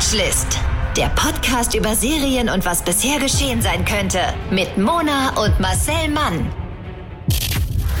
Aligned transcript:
Watchlist. 0.00 0.58
Der 0.96 1.10
Podcast 1.10 1.74
über 1.74 1.94
Serien 1.94 2.48
und 2.48 2.64
was 2.64 2.82
bisher 2.82 3.20
geschehen 3.20 3.60
sein 3.60 3.84
könnte. 3.84 4.18
Mit 4.50 4.78
Mona 4.78 5.28
und 5.44 5.60
Marcel 5.60 6.08
Mann. 6.08 6.50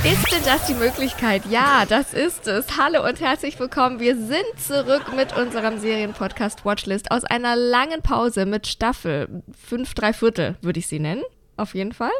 Ist 0.02 0.32
denn 0.32 0.42
das 0.46 0.66
die 0.66 0.72
Möglichkeit? 0.72 1.42
Ja, 1.50 1.84
das 1.86 2.14
ist 2.14 2.46
es. 2.46 2.78
Hallo 2.78 3.06
und 3.06 3.20
herzlich 3.20 3.60
willkommen. 3.60 4.00
Wir 4.00 4.16
sind 4.16 4.46
zurück 4.56 5.14
mit 5.14 5.36
unserem 5.36 5.78
Serienpodcast 5.78 6.64
Watchlist 6.64 7.10
aus 7.10 7.24
einer 7.24 7.54
langen 7.54 8.00
Pause 8.00 8.46
mit 8.46 8.66
Staffel 8.66 9.42
5, 9.66 9.92
3 9.92 10.14
Viertel, 10.14 10.56
würde 10.62 10.78
ich 10.78 10.86
sie 10.86 11.00
nennen 11.00 11.22
auf 11.60 11.74
jeden 11.74 11.92
Fall. 11.92 12.10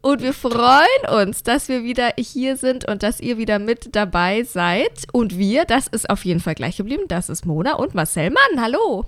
Und 0.00 0.22
wir 0.22 0.32
freuen 0.32 0.86
uns, 1.10 1.42
dass 1.42 1.68
wir 1.68 1.82
wieder 1.82 2.12
hier 2.18 2.56
sind 2.56 2.88
und 2.88 3.02
dass 3.02 3.20
ihr 3.20 3.38
wieder 3.38 3.58
mit 3.58 3.94
dabei 3.94 4.42
seid. 4.44 5.06
Und 5.12 5.38
wir, 5.38 5.64
das 5.64 5.86
ist 5.86 6.10
auf 6.10 6.24
jeden 6.24 6.40
Fall 6.40 6.54
gleich 6.54 6.76
geblieben, 6.76 7.04
das 7.08 7.28
ist 7.28 7.46
Mona 7.46 7.74
und 7.74 7.94
Marcel 7.94 8.30
Mann. 8.30 8.62
Hallo. 8.62 9.06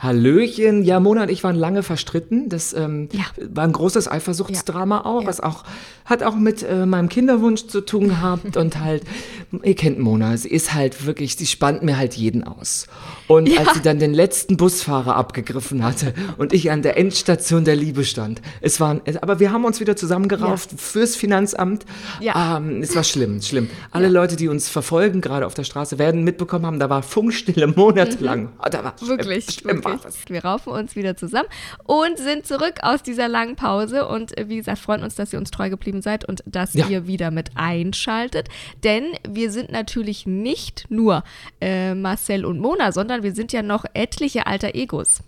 Hallöchen. 0.00 0.82
Ja, 0.82 0.98
Mona 0.98 1.22
und 1.22 1.30
ich 1.30 1.44
waren 1.44 1.56
lange 1.56 1.82
verstritten. 1.82 2.48
Das 2.48 2.72
ähm, 2.72 3.08
Ja. 3.12 3.24
war 3.52 3.64
ein 3.64 3.72
großes 3.72 4.10
Eifersuchtsdrama 4.10 4.96
Ja. 4.96 5.04
auch, 5.04 5.22
Ja. 5.22 5.26
was 5.28 5.40
auch 5.40 5.64
hat 6.06 6.24
auch 6.24 6.34
mit 6.34 6.64
äh, 6.64 6.86
meinem 6.86 7.08
Kinderwunsch 7.08 7.68
zu 7.68 7.82
tun 7.82 8.08
gehabt 8.08 8.56
und 8.56 8.80
halt, 8.80 9.04
ihr 9.62 9.76
kennt 9.76 10.00
Mona, 10.00 10.36
sie 10.36 10.48
ist 10.48 10.74
halt 10.74 11.06
wirklich, 11.06 11.36
sie 11.36 11.46
spannt 11.46 11.84
mir 11.84 11.98
halt 11.98 12.14
jeden 12.14 12.42
aus. 12.42 12.88
Und 13.28 13.48
als 13.56 13.74
sie 13.74 13.80
dann 13.82 14.00
den 14.00 14.12
letzten 14.12 14.56
Busfahrer 14.56 15.14
abgegriffen 15.14 15.84
hatte 15.84 16.12
und 16.36 16.52
ich 16.52 16.72
an 16.72 16.82
der 16.82 16.96
Endstation 16.96 17.64
der 17.64 17.76
Liebe 17.76 18.04
stand, 18.04 18.42
es 18.60 18.80
waren, 18.80 19.02
aber 19.20 19.38
wir 19.38 19.52
haben 19.52 19.64
uns 19.64 19.78
wieder 19.78 19.94
zusammengerauft 19.94 20.70
fürs 20.78 21.14
Finanzamt. 21.14 21.84
Ja. 22.20 22.56
Ähm, 22.56 22.82
es 22.82 22.96
war 22.96 23.04
schlimm, 23.04 23.40
schlimm. 23.40 23.68
Alle 23.92 24.08
Leute, 24.08 24.34
die 24.34 24.48
uns 24.48 24.68
verfolgen, 24.68 25.20
gerade 25.20 25.46
auf 25.46 25.54
der 25.54 25.64
Straße, 25.64 25.98
werden 26.00 26.24
mitbekommen 26.24 26.66
haben, 26.66 26.80
da 26.80 26.90
war 26.90 27.04
Funkstille 27.04 27.66
monatelang. 27.76 28.48
Ah, 28.58 28.68
Da 28.68 28.82
war 28.82 28.94
Mhm. 29.00 29.08
Wirklich, 29.10 29.44
schlimm 29.46 29.76
wirklich. 29.76 29.89
Das. 29.96 30.18
Wir 30.28 30.44
raufen 30.44 30.72
uns 30.72 30.96
wieder 30.96 31.16
zusammen 31.16 31.48
und 31.84 32.18
sind 32.18 32.46
zurück 32.46 32.74
aus 32.82 33.02
dieser 33.02 33.28
langen 33.28 33.56
Pause. 33.56 34.06
Und 34.08 34.36
äh, 34.38 34.48
wie 34.48 34.56
gesagt, 34.56 34.78
freuen 34.78 35.02
uns, 35.02 35.14
dass 35.14 35.32
ihr 35.32 35.38
uns 35.38 35.50
treu 35.50 35.70
geblieben 35.70 36.02
seid 36.02 36.24
und 36.24 36.42
dass 36.46 36.74
Ja. 36.74 36.86
ihr 36.88 37.06
wieder 37.06 37.30
mit 37.30 37.50
einschaltet. 37.56 38.48
Denn 38.84 39.04
wir 39.28 39.50
sind 39.50 39.70
natürlich 39.70 40.26
nicht 40.26 40.86
nur 40.90 41.22
äh, 41.60 41.94
Marcel 41.94 42.44
und 42.44 42.58
Mona, 42.60 42.92
sondern 42.92 43.22
wir 43.22 43.32
sind 43.32 43.52
ja 43.52 43.62
noch 43.62 43.84
etliche 43.94 44.46
alter 44.46 44.74
Egos. 44.74 45.20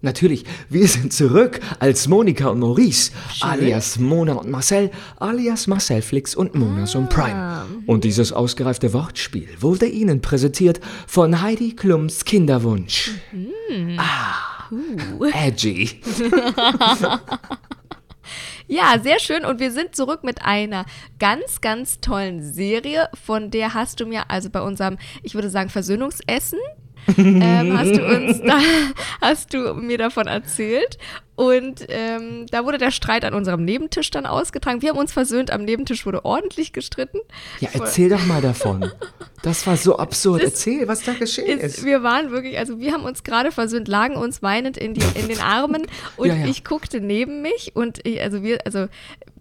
Natürlich, 0.00 0.44
wir 0.68 0.86
sind 0.86 1.12
zurück 1.12 1.58
als 1.80 2.06
Monika 2.06 2.48
und 2.48 2.60
Maurice, 2.60 3.10
alias 3.40 3.98
Mona 3.98 4.34
und 4.34 4.48
Marcel, 4.48 4.92
alias 5.18 5.66
Marcel 5.66 6.02
Flix 6.02 6.36
und 6.36 6.54
Monas 6.54 6.94
und 6.94 7.10
Prime. 7.10 7.66
Und 7.84 8.04
dieses 8.04 8.32
ausgereifte 8.32 8.92
Wortspiel 8.92 9.48
wurde 9.58 9.86
Ihnen 9.86 10.20
präsentiert 10.20 10.78
von 11.08 11.42
Heidi 11.42 11.74
Klums 11.74 12.24
Kinderwunsch. 12.24 13.10
Ah, 13.96 14.70
edgy. 15.32 16.00
Ja, 18.70 18.98
sehr 19.02 19.18
schön. 19.18 19.46
Und 19.46 19.60
wir 19.60 19.72
sind 19.72 19.96
zurück 19.96 20.24
mit 20.24 20.42
einer 20.42 20.84
ganz, 21.18 21.62
ganz 21.62 22.00
tollen 22.00 22.42
Serie, 22.42 23.08
von 23.24 23.50
der 23.50 23.72
hast 23.72 23.98
du 23.98 24.04
mir 24.04 24.30
also 24.30 24.50
bei 24.50 24.60
unserem, 24.60 24.98
ich 25.22 25.34
würde 25.34 25.48
sagen, 25.48 25.70
Versöhnungsessen, 25.70 26.58
ähm, 27.16 27.78
hast 27.78 27.96
du 27.96 28.04
uns 28.04 28.40
da, 28.46 28.58
hast 29.20 29.54
du 29.54 29.74
mir 29.74 29.98
davon 29.98 30.26
erzählt. 30.26 30.98
Und 31.34 31.86
ähm, 31.88 32.46
da 32.50 32.64
wurde 32.64 32.78
der 32.78 32.90
Streit 32.90 33.24
an 33.24 33.32
unserem 33.32 33.64
Nebentisch 33.64 34.10
dann 34.10 34.26
ausgetragen. 34.26 34.82
Wir 34.82 34.90
haben 34.90 34.98
uns 34.98 35.12
versöhnt, 35.12 35.52
am 35.52 35.64
Nebentisch 35.64 36.04
wurde 36.04 36.24
ordentlich 36.24 36.72
gestritten. 36.72 37.20
Ja, 37.60 37.68
erzähl 37.74 38.08
doch 38.08 38.26
mal 38.26 38.42
davon. 38.42 38.90
Das 39.42 39.68
war 39.68 39.76
so 39.76 39.96
absurd. 39.98 40.42
Erzähl, 40.42 40.88
was 40.88 41.04
da 41.04 41.12
geschehen 41.12 41.60
Ist, 41.60 41.78
ist. 41.78 41.84
wir 41.84 42.02
waren 42.02 42.32
wirklich, 42.32 42.58
also 42.58 42.80
wir 42.80 42.92
haben 42.92 43.04
uns 43.04 43.22
gerade 43.22 43.52
versöhnt, 43.52 43.86
lagen 43.86 44.16
uns 44.16 44.42
weinend 44.42 44.76
in, 44.76 44.94
die, 44.94 45.02
in 45.14 45.28
den 45.28 45.38
Armen 45.38 45.86
und 46.16 46.26
Ja, 46.26 46.34
ja. 46.34 46.46
ich 46.46 46.64
guckte 46.64 47.00
neben 47.00 47.40
mich 47.40 47.76
und 47.76 48.04
ich, 48.04 48.20
also 48.20 48.42
wir, 48.42 48.58
also 48.66 48.88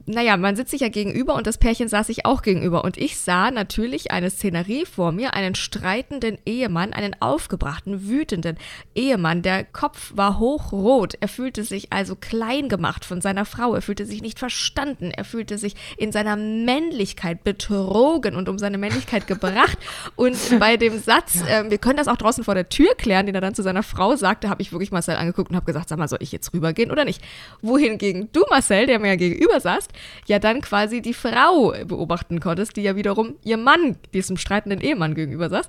naja, 0.09 0.37
man 0.37 0.55
sitzt 0.55 0.71
sich 0.71 0.79
ja 0.79 0.87
gegenüber 0.87 1.35
und 1.35 1.47
das 1.47 1.57
Pärchen 1.57 1.89
saß 1.89 2.07
sich 2.07 2.25
auch 2.25 2.41
gegenüber. 2.41 2.85
Und 2.85 2.97
ich 2.97 3.17
sah 3.17 3.51
natürlich 3.51 4.09
eine 4.11 4.29
Szenerie 4.29 4.85
vor 4.85 5.11
mir, 5.11 5.33
einen 5.33 5.53
streitenden 5.53 6.37
Ehemann, 6.45 6.93
einen 6.93 7.13
aufgebrachten, 7.19 8.07
wütenden 8.07 8.57
Ehemann. 8.95 9.41
Der 9.41 9.65
Kopf 9.65 10.13
war 10.15 10.39
hochrot, 10.39 11.15
er 11.19 11.27
fühlte 11.27 11.65
sich 11.65 11.91
also 11.91 12.15
klein 12.15 12.69
gemacht 12.69 13.03
von 13.03 13.19
seiner 13.19 13.43
Frau, 13.43 13.75
er 13.75 13.81
fühlte 13.81 14.05
sich 14.05 14.21
nicht 14.21 14.39
verstanden, 14.39 15.11
er 15.11 15.25
fühlte 15.25 15.57
sich 15.57 15.75
in 15.97 16.13
seiner 16.13 16.37
Männlichkeit 16.37 17.43
betrogen 17.43 18.37
und 18.37 18.47
um 18.47 18.57
seine 18.57 18.77
Männlichkeit 18.77 19.27
gebracht. 19.27 19.77
Und 20.15 20.37
bei 20.57 20.77
dem 20.77 20.99
Satz, 20.99 21.43
ähm, 21.49 21.69
wir 21.69 21.79
können 21.79 21.97
das 21.97 22.07
auch 22.07 22.17
draußen 22.17 22.45
vor 22.45 22.55
der 22.55 22.69
Tür 22.69 22.95
klären, 22.95 23.25
den 23.25 23.35
er 23.35 23.41
dann 23.41 23.55
zu 23.55 23.61
seiner 23.61 23.83
Frau 23.83 24.15
sagte, 24.15 24.47
habe 24.49 24.61
ich 24.61 24.71
wirklich 24.71 24.91
Marcel 24.91 25.17
angeguckt 25.17 25.49
und 25.49 25.57
habe 25.57 25.65
gesagt, 25.65 25.89
sag 25.89 25.99
mal, 25.99 26.07
soll 26.07 26.19
ich 26.21 26.31
jetzt 26.31 26.53
rübergehen 26.53 26.91
oder 26.91 27.03
nicht? 27.03 27.21
Wohingegen 27.61 28.29
du, 28.31 28.45
Marcel, 28.49 28.87
der 28.87 28.99
mir 28.99 29.09
ja 29.09 29.15
gegenüber 29.17 29.59
saßt, 29.59 29.91
ja 30.25 30.39
dann 30.39 30.61
quasi 30.61 31.01
die 31.01 31.13
Frau 31.13 31.73
beobachten 31.85 32.39
konntest, 32.39 32.77
die 32.77 32.81
ja 32.81 32.95
wiederum 32.95 33.35
ihr 33.43 33.57
Mann, 33.57 33.97
diesem 34.13 34.37
streitenden 34.37 34.81
Ehemann 34.81 35.15
gegenüber 35.15 35.49
saß. 35.49 35.67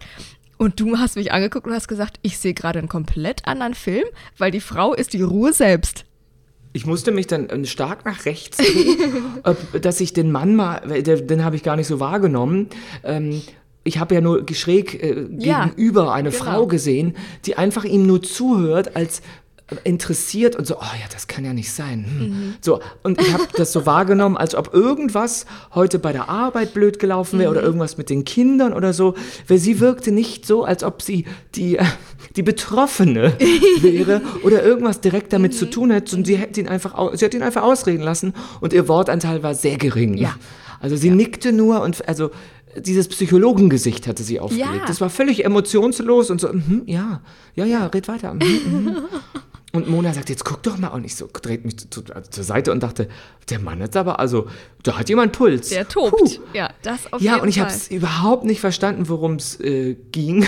Und 0.57 0.81
du 0.81 0.99
hast 0.99 1.17
mich 1.17 1.33
angeguckt 1.33 1.67
und 1.67 1.73
hast 1.73 1.89
gesagt, 1.89 2.19
ich 2.23 2.39
sehe 2.39 2.55
gerade 2.55 2.81
einen 2.81 2.89
komplett 2.89 3.47
anderen 3.47 3.75
Film, 3.75 4.05
weil 4.37 4.51
die 4.51 4.61
Frau 4.61 4.93
ist 4.93 5.13
die 5.13 5.23
Ruhe 5.23 5.53
selbst. 5.53 6.05
Ich 6.73 6.85
musste 6.85 7.13
mich 7.13 7.27
dann 7.27 7.49
äh, 7.49 7.65
stark 7.65 8.05
nach 8.05 8.25
rechts 8.25 8.59
drehen, 8.59 8.99
dass 9.81 10.01
ich 10.01 10.13
den 10.13 10.31
Mann 10.31 10.55
mal, 10.55 10.81
den 10.81 11.45
habe 11.45 11.57
ich 11.57 11.63
gar 11.63 11.77
nicht 11.77 11.87
so 11.87 12.01
wahrgenommen. 12.01 12.69
Ähm, 13.05 13.41
ich 13.85 13.99
habe 13.99 14.15
ja 14.15 14.21
nur 14.21 14.45
schräg 14.53 15.03
äh, 15.03 15.27
Ja, 15.39 15.67
gegenüber 15.67 16.13
eine 16.13 16.31
genau. 16.31 16.45
Frau 16.45 16.67
gesehen, 16.67 17.17
die 17.47 17.57
einfach 17.57 17.85
ihm 17.85 18.07
nur 18.07 18.23
zuhört 18.23 18.97
als 18.97 19.23
interessiert 19.85 20.57
und 20.57 20.67
so, 20.67 20.77
oh 20.77 20.95
ja, 20.99 21.07
das 21.13 21.27
kann 21.27 21.45
ja 21.45 21.53
nicht 21.53 21.71
sein. 21.73 22.05
Hm. 22.09 22.19
Mhm. 22.29 22.55
So, 22.61 22.81
und 23.03 23.21
ich 23.21 23.33
habe 23.33 23.45
das 23.57 23.73
so 23.73 23.85
wahrgenommen, 23.85 24.37
als 24.37 24.55
ob 24.55 24.73
irgendwas 24.73 25.45
heute 25.75 25.99
bei 25.99 26.13
der 26.13 26.29
Arbeit 26.31 26.73
blöd 26.73 26.99
gelaufen 26.99 27.39
wäre 27.39 27.51
Mhm. 27.51 27.57
oder 27.59 27.67
irgendwas 27.67 27.99
mit 27.99 28.09
den 28.09 28.25
Kindern 28.25 28.73
oder 28.73 28.93
so. 28.95 29.15
Weil 29.47 29.59
sie 29.59 29.79
wirkte 29.81 30.11
nicht 30.11 30.47
so, 30.47 30.65
als 30.65 30.83
ob 30.85 31.03
sie 31.03 31.27
die, 31.55 31.79
die 32.37 32.43
Betroffene 32.43 33.35
wäre 33.83 34.23
oder 34.43 34.63
irgendwas 34.65 35.01
direkt 35.01 35.33
damit 35.33 35.53
Mhm. 35.53 35.57
zu 35.57 35.67
tun 35.71 35.91
hätte. 35.91 36.17
Und 36.17 36.27
sie, 36.27 36.37
hätte 36.37 36.61
ihn 36.61 36.69
einfach, 36.69 36.97
sie 37.15 37.25
hat 37.25 37.35
ihn 37.35 37.43
einfach 37.43 37.63
ausreden 37.63 38.03
lassen 38.03 38.33
und 38.61 38.73
ihr 38.73 38.89
Wortanteil 38.89 39.43
war 39.43 39.55
sehr 39.55 39.77
gering. 39.77 40.15
Ja. 40.17 40.35
Also 40.81 40.97
sie 40.97 41.11
nickte 41.11 41.53
nur 41.53 41.83
und 41.83 42.09
also 42.09 42.31
dieses 42.77 43.09
Psychologengesicht 43.09 44.07
hatte 44.07 44.23
sie 44.23 44.39
aufgelegt. 44.41 44.69
Ja. 44.77 44.87
Das 44.87 45.01
war 45.01 45.11
völlig 45.11 45.45
emotionslos 45.45 46.31
und 46.31 46.41
so, 46.41 46.53
mhm, 46.53 46.83
ja, 46.87 47.21
ja, 47.55 47.65
ja, 47.65 47.87
red 47.87 48.07
weiter. 48.09 48.35
Mhm, 48.35 48.41
mhm. 48.85 48.97
Und 49.79 49.89
Mona 49.89 50.13
sagt, 50.13 50.29
jetzt 50.29 50.45
guck 50.45 50.63
doch 50.65 50.77
mal. 50.77 50.89
Und 50.89 51.05
ich 51.05 51.15
so 51.15 51.29
dreht 51.33 51.65
mich 51.65 51.77
zu, 51.91 52.03
also 52.13 52.31
zur 52.31 52.43
Seite 52.45 52.73
und 52.73 52.83
dachte, 52.83 53.09
der 53.49 53.61
Mann 53.61 53.81
hat 53.83 53.95
aber, 53.97 54.19
also, 54.19 54.49
da 54.83 54.99
hat 54.99 55.09
jemand 55.09 55.33
Puls. 55.33 55.69
Der 55.69 55.87
tobt. 55.87 56.19
Puh. 56.19 56.29
Ja, 56.53 56.71
das 56.83 57.13
auf 57.13 57.21
Ja, 57.21 57.33
jeden 57.35 57.43
und 57.43 57.49
ich 57.49 57.57
Fall. 57.59 57.67
habe 57.67 57.75
es 57.77 57.89
überhaupt 57.91 58.45
nicht 58.45 58.61
verstanden, 58.61 59.09
worum 59.09 59.37
es 59.37 59.61
äh, 59.61 59.95
ging. 60.13 60.47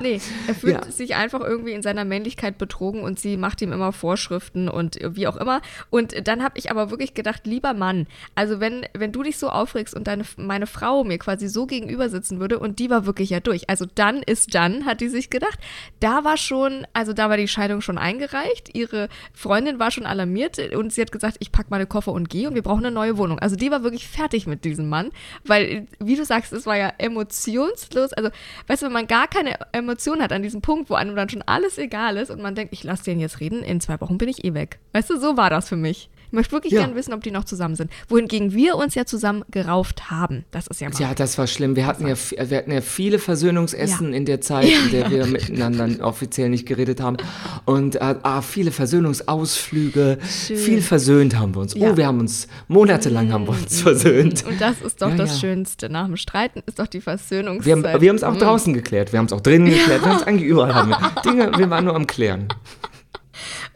Nee, 0.00 0.20
er 0.46 0.54
fühlt 0.54 0.72
Ja. 0.86 0.90
sich 0.90 1.14
einfach 1.14 1.40
irgendwie 1.40 1.72
in 1.72 1.82
seiner 1.82 2.04
Männlichkeit 2.04 2.56
betrogen 2.58 3.02
und 3.02 3.18
sie 3.20 3.36
macht 3.36 3.60
ihm 3.60 3.72
immer 3.72 3.92
Vorschriften 3.92 4.68
und 4.68 4.98
wie 5.02 5.26
auch 5.26 5.36
immer. 5.36 5.60
Und 5.90 6.26
dann 6.26 6.42
habe 6.42 6.58
ich 6.58 6.70
aber 6.70 6.90
wirklich 6.90 7.12
gedacht, 7.14 7.46
lieber 7.46 7.74
Mann, 7.74 8.06
also 8.34 8.60
wenn, 8.60 8.86
wenn 8.94 9.12
du 9.12 9.22
dich 9.22 9.36
so 9.38 9.50
aufregst 9.50 9.94
und 9.94 10.06
deine, 10.06 10.24
meine 10.36 10.66
Frau 10.66 11.04
mir 11.04 11.18
quasi 11.18 11.48
so 11.48 11.66
gegenüber 11.66 12.08
sitzen 12.08 12.40
würde 12.40 12.58
und 12.58 12.78
die 12.78 12.88
war 12.88 13.04
wirklich 13.06 13.30
ja 13.30 13.40
durch, 13.40 13.68
also 13.68 13.86
dann 13.94 14.22
ist 14.22 14.54
dann, 14.54 14.86
hat 14.86 15.00
die 15.00 15.08
sich 15.08 15.28
gedacht, 15.28 15.58
da 16.00 16.24
war 16.24 16.36
schon, 16.36 16.86
also 16.94 17.12
da 17.12 17.28
war 17.28 17.36
die 17.36 17.48
Scheidung 17.48 17.80
schon 17.82 17.98
eingereicht, 17.98 18.74
ihre 18.74 19.08
Freundin 19.34 19.78
war 19.78 19.90
schon 19.90 20.06
alarmiert 20.06 20.58
und 20.74 20.92
sie 20.92 21.02
hat 21.02 21.12
gesagt, 21.12 21.36
ich 21.40 21.52
packe 21.52 21.68
meine 21.70 21.86
Koffer 21.86 22.12
und 22.12 22.30
gehe 22.30 22.48
und 22.48 22.54
wir 22.54 22.62
brauchen 22.62 22.86
eine 22.86 22.94
neue 22.94 23.18
Wohnung. 23.18 23.38
Also 23.38 23.56
die 23.56 23.70
war 23.70 23.82
wirklich 23.82 24.08
fertig 24.08 24.46
mit 24.46 24.64
diesem 24.64 24.88
Mann, 24.88 25.10
weil, 25.44 25.86
wie 25.98 26.16
du 26.16 26.24
sagst, 26.24 26.52
es 26.54 26.64
war 26.64 26.76
ja 26.78 26.92
emotionslos, 26.98 28.12
also 28.14 28.30
weißt 28.66 28.82
du, 28.82 28.86
wenn 28.86 28.92
man 28.92 29.06
gar 29.06 29.28
keine 29.28 29.56
Emotion 29.90 30.22
hat 30.22 30.32
an 30.32 30.44
diesem 30.44 30.60
Punkt, 30.60 30.88
wo 30.88 30.94
einem 30.94 31.16
dann 31.16 31.28
schon 31.28 31.42
alles 31.42 31.76
egal 31.76 32.16
ist 32.16 32.30
und 32.30 32.40
man 32.40 32.54
denkt, 32.54 32.72
ich 32.72 32.84
lasse 32.84 33.04
den 33.04 33.18
jetzt 33.18 33.40
reden, 33.40 33.64
in 33.64 33.80
zwei 33.80 34.00
Wochen 34.00 34.18
bin 34.18 34.28
ich 34.28 34.44
eh 34.44 34.54
weg. 34.54 34.78
Weißt 34.92 35.10
du, 35.10 35.18
so 35.18 35.36
war 35.36 35.50
das 35.50 35.68
für 35.68 35.76
mich. 35.76 36.10
Ich 36.30 36.32
möchte 36.32 36.52
wirklich 36.52 36.72
Ja. 36.72 36.80
gerne 36.82 36.94
wissen, 36.94 37.12
ob 37.12 37.22
die 37.24 37.32
noch 37.32 37.44
zusammen 37.44 37.74
sind. 37.74 37.90
Wohingegen 38.08 38.52
wir 38.52 38.76
uns 38.76 38.94
ja 38.94 39.04
zusammen 39.04 39.44
gerauft 39.50 40.10
haben. 40.12 40.44
Das 40.52 40.68
ist 40.68 40.80
ja 40.80 40.88
mal. 40.88 40.98
Ja, 41.00 41.12
das 41.14 41.36
war 41.38 41.48
schlimm. 41.48 41.74
Wir 41.74 41.86
hatten 41.86 42.06
ja, 42.06 42.14
wir 42.48 42.56
hatten 42.58 42.70
ja 42.70 42.80
viele 42.80 43.18
Versöhnungsessen 43.18 44.10
Ja. 44.12 44.16
in 44.16 44.24
der 44.26 44.40
Zeit, 44.40 44.68
in 44.68 44.90
der 44.92 45.10
wir 45.10 45.26
miteinander 45.26 45.88
offiziell 46.06 46.48
nicht 46.48 46.66
geredet 46.66 47.00
haben. 47.00 47.16
Und 47.64 47.96
äh, 47.96 48.14
ah, 48.22 48.42
viele 48.42 48.70
Versöhnungsausflüge. 48.70 50.18
Schön. 50.46 50.56
Viel 50.56 50.82
versöhnt 50.82 51.36
haben 51.38 51.54
wir 51.54 51.60
uns. 51.62 51.74
Oh, 51.76 51.96
wir 51.96 52.06
haben 52.06 52.20
uns, 52.20 52.46
monatelang 52.68 53.32
haben 53.32 53.46
wir 53.46 53.54
uns 53.54 53.80
versöhnt. 53.80 54.44
Und 54.46 54.60
das 54.60 54.80
ist 54.82 55.02
doch 55.02 55.14
das. 55.16 55.40
Schönste. 55.40 55.88
Nach 55.88 56.06
dem 56.06 56.16
Streiten 56.16 56.62
ist 56.66 56.78
doch 56.78 56.86
die 56.86 57.00
Versöhnungszeit. 57.00 57.66
Wir 57.66 57.90
haben 57.90 58.00
wir 58.00 58.08
haben 58.08 58.16
es 58.16 58.22
auch 58.22 58.36
draußen 58.36 58.74
geklärt, 58.74 59.12
wir 59.12 59.18
haben 59.18 59.26
es 59.26 59.32
auch 59.32 59.40
drinnen 59.40 59.66
geklärt, 59.70 60.02
wir 60.04 60.10
haben 60.10 60.16
es 60.18 60.22
eigentlich 60.26 60.48
überall 60.48 60.74
haben 60.74 60.90
wir 60.90 60.98
Dinge, 61.24 61.50
wir 61.56 61.70
waren 61.70 61.84
nur 61.84 61.94
am 61.96 62.06
Klären. 62.06 62.48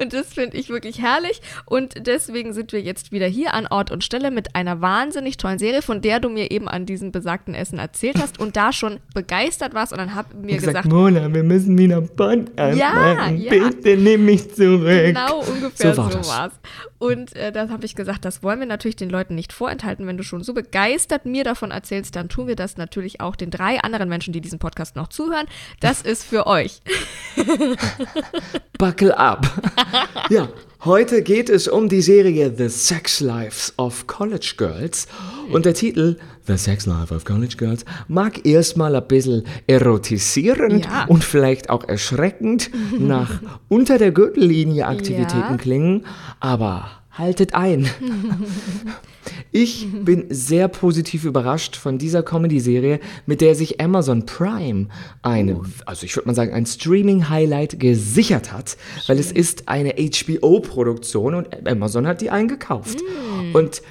Und 0.00 0.12
das 0.12 0.34
finde 0.34 0.56
ich 0.56 0.68
wirklich 0.68 1.00
herrlich. 1.00 1.40
Und 1.66 2.06
deswegen 2.06 2.52
sind 2.52 2.72
wir 2.72 2.80
jetzt 2.80 3.12
wieder 3.12 3.26
hier 3.26 3.54
an 3.54 3.66
Ort 3.66 3.90
und 3.90 4.02
Stelle 4.04 4.30
mit 4.30 4.54
einer 4.56 4.80
wahnsinnig 4.80 5.36
tollen 5.36 5.58
Serie, 5.58 5.82
von 5.82 6.00
der 6.00 6.20
du 6.20 6.28
mir 6.28 6.50
eben 6.50 6.68
an 6.68 6.86
diesem 6.86 7.12
besagten 7.12 7.54
Essen 7.54 7.78
erzählt 7.78 8.18
hast 8.20 8.38
und 8.40 8.56
da 8.56 8.72
schon 8.72 9.00
begeistert 9.14 9.74
warst. 9.74 9.92
Und 9.92 9.98
dann 9.98 10.14
hab 10.14 10.34
mir 10.34 10.56
gesagt, 10.56 10.66
gesagt, 10.84 10.88
Mona, 10.88 11.32
wir 11.32 11.42
müssen 11.42 11.76
wieder 11.78 12.00
Podcast 12.00 12.78
Ja, 12.78 12.92
machen. 12.92 13.38
ja. 13.38 13.50
Bitte 13.50 13.96
nimm 13.96 14.24
mich 14.24 14.52
zurück. 14.54 14.84
Genau, 15.06 15.40
ungefähr 15.40 15.94
So 15.94 16.02
so, 16.02 16.08
war 16.08 16.10
das. 16.10 16.28
war's. 16.28 16.52
Und 16.98 17.36
äh, 17.36 17.52
dann 17.52 17.70
habe 17.70 17.84
ich 17.84 17.94
gesagt, 17.94 18.24
das 18.24 18.42
wollen 18.42 18.60
wir 18.60 18.66
natürlich 18.66 18.96
den 18.96 19.10
Leuten 19.10 19.34
nicht 19.34 19.52
vorenthalten. 19.52 20.06
Wenn 20.06 20.16
du 20.16 20.22
schon 20.22 20.42
so 20.42 20.54
begeistert 20.54 21.26
mir 21.26 21.44
davon 21.44 21.70
erzählst, 21.70 22.16
dann 22.16 22.28
tun 22.28 22.46
wir 22.46 22.56
das 22.56 22.76
natürlich 22.78 23.20
auch 23.20 23.36
den 23.36 23.50
drei 23.50 23.80
anderen 23.80 24.08
Menschen, 24.08 24.32
die 24.32 24.40
diesen 24.40 24.58
Podcast 24.58 24.96
noch 24.96 25.08
zuhören. 25.08 25.46
Das 25.80 26.00
ist 26.02 26.24
für 26.24 26.46
euch. 26.46 26.80
Buckle 28.78 29.16
up. 29.18 29.46
ja, 30.30 30.48
heute 30.84 31.22
geht 31.22 31.48
es 31.50 31.68
um 31.68 31.88
die 31.88 32.02
Serie 32.02 32.52
The 32.56 32.68
Sex 32.68 33.20
Lives 33.20 33.72
of 33.76 34.06
College 34.06 34.54
Girls. 34.56 35.06
Und 35.52 35.64
der 35.66 35.74
Titel 35.74 36.16
The 36.46 36.56
Sex 36.56 36.86
Life 36.86 37.14
of 37.14 37.24
College 37.24 37.56
Girls 37.56 37.84
mag 38.08 38.44
erstmal 38.46 38.94
ein 38.96 39.06
bisschen 39.08 39.44
erotisierend 39.66 40.84
Ja. 40.86 41.04
und 41.06 41.24
vielleicht 41.24 41.70
auch 41.70 41.84
erschreckend 41.88 42.70
nach 42.98 43.40
unter 43.68 43.98
der 43.98 44.12
Gürtellinie 44.12 44.86
Aktivitäten 44.86 45.38
Ja. 45.52 45.56
klingen, 45.56 46.06
aber 46.40 46.88
haltet 47.12 47.54
ein. 47.54 47.88
Ich 49.52 49.86
bin 49.92 50.26
sehr 50.30 50.68
positiv 50.68 51.24
überrascht 51.24 51.76
von 51.76 51.98
dieser 51.98 52.22
Comedy-Serie, 52.22 53.00
mit 53.26 53.40
der 53.40 53.54
sich 53.54 53.80
Amazon 53.80 54.26
Prime 54.26 54.88
eine, 55.22 55.60
also 55.86 56.04
ich 56.04 56.14
würde 56.16 56.28
mal 56.28 56.34
sagen, 56.34 56.52
ein 56.52 56.66
Streaming-Highlight 56.66 57.78
gesichert 57.80 58.52
hat, 58.52 58.76
weil 59.06 59.18
es 59.18 59.32
ist 59.32 59.68
eine 59.68 59.94
HBO-Produktion 59.98 61.34
und 61.34 61.66
Amazon 61.68 62.06
hat 62.06 62.20
die 62.20 62.30
eingekauft. 62.30 62.98
Und 63.52 63.82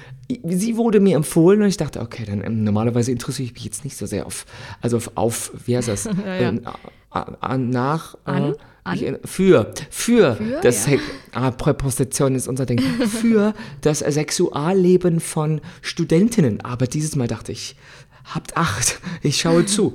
sie 0.48 0.76
wurde 0.76 1.00
mir 1.00 1.16
empfohlen 1.16 1.62
und 1.62 1.68
ich 1.68 1.76
dachte, 1.76 2.00
okay, 2.00 2.24
dann 2.26 2.42
ähm, 2.42 2.64
normalerweise 2.64 3.12
interessiere 3.12 3.46
ich 3.46 3.54
mich 3.54 3.64
jetzt 3.64 3.84
nicht 3.84 3.96
so 3.96 4.06
sehr 4.06 4.26
auf, 4.26 4.46
also 4.80 4.96
auf, 4.96 5.10
auf 5.16 5.52
wie 5.66 5.76
heißt 5.76 5.88
das, 5.88 6.08
Ähm, 6.26 6.62
a- 7.10 7.36
a- 7.40 7.58
nach, 7.58 8.16
An? 8.24 8.52
Äh, 8.52 8.54
ich, 8.94 9.00
für, 9.24 9.72
für, 9.90 10.36
Für, 10.36 10.36
das 10.62 10.86
ja. 10.86 10.98
Ah, 11.32 11.50
Präposition 11.50 12.34
ist 12.34 12.48
unser 12.48 12.66
Ding, 12.66 12.78
für 12.80 13.54
das 13.80 14.00
Sexualleben 14.00 15.20
von 15.24 15.60
Studentinnen. 15.82 16.60
Aber 16.60 16.86
dieses 16.86 17.16
Mal 17.16 17.26
dachte 17.26 17.52
ich, 17.52 17.76
habt 18.24 18.56
Acht, 18.56 19.00
ich 19.22 19.40
schaue 19.40 19.66
zu. 19.66 19.94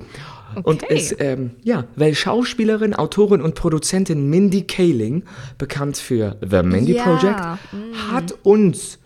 Und 0.63 0.83
Okay. 0.83 0.95
es, 0.95 1.15
ähm, 1.19 1.51
ja, 1.63 1.85
weil 1.95 2.15
Schauspielerin, 2.15 2.95
Autorin 2.95 3.39
und 3.41 3.53
Produzentin 3.53 4.29
Mindy 4.29 4.63
Kaling, 4.63 5.23
bekannt 5.59 5.97
für 5.97 6.37
The 6.41 6.63
Mindy 6.63 6.95
Ja, 6.95 7.03
Project, 7.03 7.39
hat 8.11 8.33
uns 8.43 8.97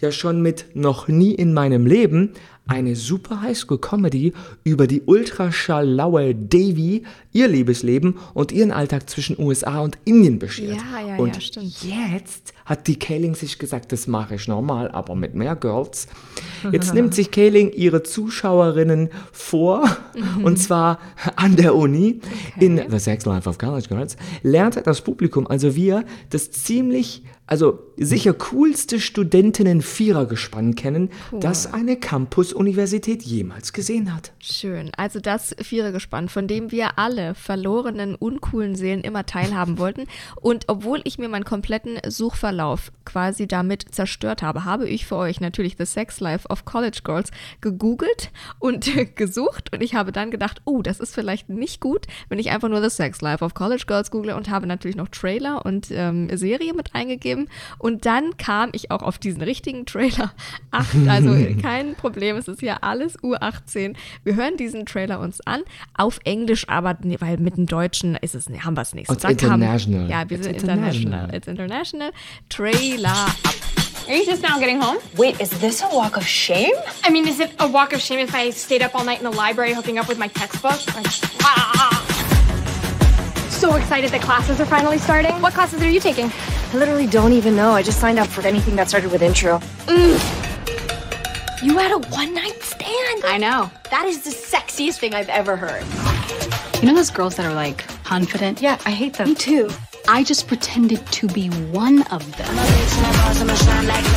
ja 0.00 0.12
schon 0.12 0.42
mit 0.42 0.66
Noch 0.74 1.08
nie 1.08 1.34
in 1.34 1.54
meinem 1.54 1.86
Leben 1.86 2.32
eine 2.70 2.94
super 2.94 3.42
Highschool-Comedy 3.42 4.32
über 4.62 4.86
die 4.86 5.02
ultrascharlaue 5.02 6.36
Davy, 6.36 7.02
ihr 7.32 7.48
Liebesleben 7.48 8.16
und 8.32 8.52
ihren 8.52 8.70
Alltag 8.70 9.10
zwischen 9.10 9.40
USA 9.40 9.80
und 9.80 9.98
Indien 10.04 10.38
beschert. 10.38 10.76
Ja, 10.76 11.00
ja, 11.00 11.08
ja, 11.08 11.16
und 11.16 11.42
stimmt. 11.42 11.82
jetzt 11.82 12.54
hat 12.64 12.86
die 12.86 12.96
Kaling 12.96 13.34
sich 13.34 13.58
gesagt, 13.58 13.90
das 13.90 14.06
mache 14.06 14.36
ich 14.36 14.46
normal, 14.46 14.88
aber 14.92 15.16
mit 15.16 15.34
mehr 15.34 15.56
Girls. 15.56 16.06
Jetzt 16.70 16.94
nimmt 16.94 17.12
sich 17.12 17.32
Kaling 17.32 17.72
ihre 17.72 18.04
Zuschauerinnen 18.04 19.10
vor, 19.32 19.84
und 20.44 20.56
zwar 20.58 21.00
an 21.34 21.56
der 21.56 21.74
Uni 21.74 22.20
in 22.60 22.80
The 22.88 22.98
Sex 23.00 23.24
Life 23.24 23.48
of 23.48 23.58
College 23.58 23.88
Girls, 23.88 24.16
lernt 24.42 24.80
das 24.86 25.00
Publikum, 25.00 25.48
also 25.48 25.74
wir, 25.74 26.04
das 26.28 26.52
ziemlich, 26.52 27.24
also 27.50 27.80
sicher 27.96 28.32
coolste 28.32 29.00
Studentinnen-Vierergespann 29.00 30.76
kennen, 30.76 31.10
das 31.32 31.70
eine 31.72 31.96
Campus-Universität 31.96 33.24
jemals 33.24 33.72
gesehen 33.72 34.14
hat. 34.14 34.32
Schön. 34.38 34.92
Also 34.96 35.18
das 35.18 35.56
Vierergespann, 35.60 36.28
von 36.28 36.46
dem 36.46 36.70
wir 36.70 36.98
alle 36.98 37.34
verlorenen, 37.34 38.14
uncoolen 38.14 38.76
Seelen 38.76 39.00
immer 39.00 39.26
teilhaben 39.26 39.78
wollten. 39.78 40.06
Und 40.40 40.66
obwohl 40.68 41.00
ich 41.02 41.18
mir 41.18 41.28
meinen 41.28 41.44
kompletten 41.44 41.98
Suchverlauf 42.06 42.92
quasi 43.04 43.48
damit 43.48 43.84
zerstört 43.90 44.42
habe, 44.42 44.64
habe 44.64 44.88
ich 44.88 45.04
für 45.04 45.16
euch 45.16 45.40
natürlich 45.40 45.74
The 45.76 45.86
Sex 45.86 46.20
Life 46.20 46.48
of 46.48 46.64
College 46.64 47.00
Girls 47.02 47.32
gegoogelt 47.60 48.30
und 48.60 48.88
gesucht. 49.16 49.74
Und 49.74 49.82
ich 49.82 49.96
habe 49.96 50.12
dann 50.12 50.30
gedacht, 50.30 50.62
oh, 50.64 50.82
das 50.82 51.00
ist 51.00 51.14
vielleicht 51.16 51.48
nicht 51.48 51.80
gut, 51.80 52.06
wenn 52.28 52.38
ich 52.38 52.50
einfach 52.50 52.68
nur 52.68 52.80
The 52.80 52.94
Sex 52.94 53.20
Life 53.20 53.44
of 53.44 53.54
College 53.54 53.84
Girls 53.88 54.12
google 54.12 54.34
und 54.34 54.48
habe 54.50 54.68
natürlich 54.68 54.96
noch 54.96 55.08
Trailer 55.08 55.66
und 55.66 55.88
ähm, 55.90 56.28
Serie 56.36 56.74
mit 56.74 56.94
eingegeben. 56.94 57.39
Und 57.78 58.06
dann 58.06 58.36
kam 58.36 58.70
ich 58.72 58.90
auch 58.90 59.02
auf 59.02 59.18
diesen 59.18 59.42
richtigen 59.42 59.86
Trailer. 59.86 60.32
Ach, 60.70 60.86
also 61.08 61.34
kein 61.62 61.94
Problem, 61.94 62.36
es 62.36 62.48
ist 62.48 62.62
ja 62.62 62.78
alles 62.80 63.18
U18. 63.20 63.94
Wir 64.24 64.34
hören 64.36 64.56
diesen 64.56 64.86
Trailer 64.86 65.20
uns 65.20 65.40
an, 65.42 65.62
auf 65.94 66.18
Englisch, 66.24 66.68
aber 66.68 66.96
nee, 67.02 67.16
weil 67.20 67.36
mit 67.38 67.56
dem 67.56 67.66
Deutschen 67.66 68.16
ist 68.16 68.34
es, 68.34 68.48
haben 68.48 68.74
wir 68.76 68.82
es 68.82 68.94
nicht. 68.94 69.08
So, 69.08 69.14
It's 69.14 69.22
da 69.22 69.28
kam- 69.34 69.60
international. 69.62 70.08
ja, 70.10 70.28
wir 70.28 70.36
It's 70.36 70.46
sind 70.46 70.56
international. 70.56 71.30
international. 71.30 71.34
It's 71.36 71.46
international. 71.48 72.10
Trailer 72.48 73.10
ab. 73.10 73.36
Are 74.08 74.16
you 74.16 74.24
just 74.24 74.42
now 74.42 74.58
getting 74.58 74.80
home? 74.82 74.98
Wait, 75.16 75.40
is 75.40 75.50
this 75.60 75.82
a 75.82 75.88
walk 75.94 76.16
of 76.16 76.26
shame? 76.26 76.72
I 77.06 77.10
mean, 77.10 77.28
is 77.28 77.38
it 77.38 77.50
a 77.60 77.68
walk 77.68 77.92
of 77.92 78.00
shame 78.00 78.18
if 78.18 78.34
I 78.34 78.50
stayed 78.50 78.82
up 78.82 78.94
all 78.94 79.04
night 79.04 79.18
in 79.22 79.30
the 79.30 79.36
library 79.36 79.72
hooking 79.72 79.98
up 79.98 80.08
with 80.08 80.18
my 80.18 80.26
textbook? 80.28 80.80
Like, 80.96 81.06
ah! 81.42 81.99
So 83.60 83.74
excited 83.74 84.10
that 84.12 84.22
classes 84.22 84.58
are 84.58 84.64
finally 84.64 84.96
starting. 84.96 85.42
What 85.42 85.52
classes 85.52 85.82
are 85.82 85.90
you 85.90 86.00
taking? 86.00 86.32
I 86.32 86.76
literally 86.76 87.06
don't 87.06 87.34
even 87.34 87.54
know. 87.54 87.72
I 87.72 87.82
just 87.82 88.00
signed 88.00 88.18
up 88.18 88.26
for 88.26 88.40
anything 88.40 88.74
that 88.76 88.88
started 88.88 89.12
with 89.12 89.20
intro. 89.20 89.60
You 91.62 91.76
had 91.76 91.92
a 91.92 91.98
one 92.08 92.32
night 92.32 92.58
stand. 92.62 93.22
I 93.26 93.36
know. 93.38 93.70
That 93.90 94.06
is 94.06 94.22
the 94.22 94.30
sexiest 94.30 94.98
thing 94.98 95.12
I've 95.12 95.28
ever 95.28 95.56
heard. 95.56 95.84
You 96.80 96.88
know 96.88 96.94
those 96.94 97.10
girls 97.10 97.36
that 97.36 97.44
are 97.44 97.52
like 97.52 97.86
confident? 98.02 98.62
Yeah, 98.62 98.78
I 98.86 98.92
hate 98.92 99.12
them. 99.12 99.28
Me 99.28 99.34
too. 99.34 99.68
I 100.12 100.24
just 100.24 100.48
pretended 100.48 101.06
to 101.12 101.28
be 101.28 101.46
one 101.70 102.02
of 102.08 102.20
them. 102.36 102.48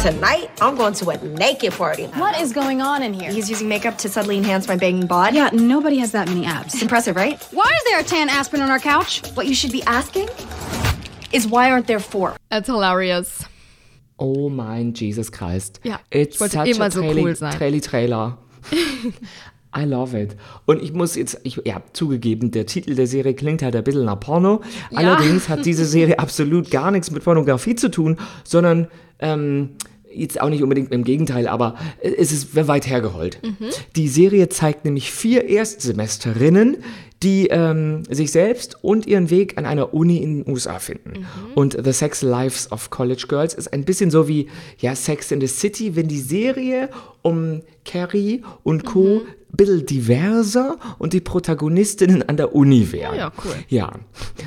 Tonight, 0.01 0.50
I'm 0.60 0.75
going 0.75 0.94
to 0.95 1.10
a 1.12 1.18
naked 1.24 1.74
party. 1.74 2.06
What 2.07 2.40
is 2.42 2.51
going 2.51 2.81
on 2.81 3.04
in 3.04 3.13
here? 3.13 3.31
He's 3.31 3.48
using 3.48 3.68
makeup 3.68 4.00
to 4.00 4.10
subtly 4.10 4.38
enhance 4.38 4.68
my 4.68 4.75
banging 4.75 5.06
bod. 5.06 5.36
Yeah, 5.36 5.51
nobody 5.54 6.00
has 6.00 6.12
that 6.13 6.28
many 6.28 6.45
abs. 6.48 6.74
It's 6.74 6.81
impressive, 6.81 7.16
right? 7.16 7.40
Why 7.51 7.66
is 7.78 7.84
there 7.92 8.00
a 8.00 8.04
tan 8.04 8.28
aspirin 8.30 8.63
on 8.63 8.72
our 8.72 8.80
couch? 8.80 9.22
What 9.36 9.45
you 9.45 9.54
should 9.54 9.72
be 9.72 9.84
asking 9.84 10.30
is 11.31 11.45
why 11.45 11.69
aren't 11.69 11.86
there 11.86 12.00
four? 12.00 12.36
That's 12.50 12.68
hilarious. 12.68 13.46
Oh 14.18 14.50
mein 14.50 14.94
Jesus 14.94 15.30
Christ. 15.30 15.80
Ja, 15.84 16.00
It's 16.10 16.36
ich 16.38 16.42
wollte 16.42 16.54
such 16.57 16.69
immer 16.69 16.86
a 16.88 16.92
so 16.92 17.01
traili- 17.01 17.22
cool 17.22 17.36
sein. 17.36 17.81
Trailer. 17.81 18.38
I 19.75 19.86
love 19.86 20.20
it. 20.20 20.36
Und 20.66 20.81
ich 20.81 20.94
muss 20.94 21.16
jetzt, 21.16 21.40
ich, 21.44 21.62
ja, 21.66 21.81
zugegeben, 21.94 22.52
der 22.52 22.66
Titel 22.66 22.96
der 22.96 23.08
Serie 23.08 23.34
klingt 23.34 23.62
halt 23.62 23.75
ein 23.75 23.84
bisschen 23.84 24.06
nach 24.06 24.20
Porno. 24.20 24.62
Allerdings 24.94 25.50
hat 25.50 25.65
diese 25.65 25.86
Serie 25.94 26.20
absolut 26.20 26.72
gar 26.72 26.92
nichts 26.92 27.12
mit 27.12 27.24
Pornografie 27.24 27.75
zu 27.75 27.89
tun, 27.89 28.18
sondern 28.44 28.88
ähm, 29.20 29.70
jetzt 30.13 30.39
auch 30.39 30.50
nicht 30.50 30.63
unbedingt 30.63 30.92
im 30.92 31.03
Gegenteil, 31.03 31.48
aber 31.48 31.75
es 32.01 32.32
ist 32.32 32.56
weit 32.56 32.88
hergeholt. 32.88 33.39
Die 33.96 34.08
Serie 34.08 34.50
zeigt 34.50 34.86
nämlich 34.86 35.12
vier 35.12 35.46
Erstsemesterinnen, 35.46 36.77
die 37.24 37.48
ähm, 37.48 38.03
sich 38.10 38.32
selbst 38.32 38.84
und 38.84 39.08
ihren 39.08 39.30
Weg 39.30 39.58
an 39.58 39.65
einer 39.65 39.94
Uni 39.94 40.18
in 40.18 40.44
den 40.44 40.51
USA 40.51 40.80
finden. 40.80 41.25
Und 41.56 41.77
The 41.82 41.94
Sex 41.94 42.22
Lives 42.22 42.72
of 42.72 42.89
College 42.89 43.25
Girls 43.27 43.53
ist 43.53 43.72
ein 43.72 43.86
bisschen 43.86 44.12
so 44.12 44.27
wie 44.27 44.50
ja, 44.80 44.94
Sex 44.94 45.32
in 45.32 45.39
the 45.39 45.48
City, 45.48 45.96
wenn 45.96 46.10
die 46.10 46.20
Serie 46.20 46.89
um 47.22 47.62
Carrie 47.86 48.44
und 48.63 48.84
Co. 48.84 49.22
ein 49.22 49.43
bisschen 49.55 49.86
diverser 49.86 50.77
und 50.98 51.13
die 51.13 51.22
Protagonistinnen 51.22 52.27
an 52.27 52.38
der 52.38 52.55
Uni 52.55 52.91
wären. 52.91 53.15
Ja, 53.15 53.31
cool. 53.43 53.55
Ja. 53.69 53.91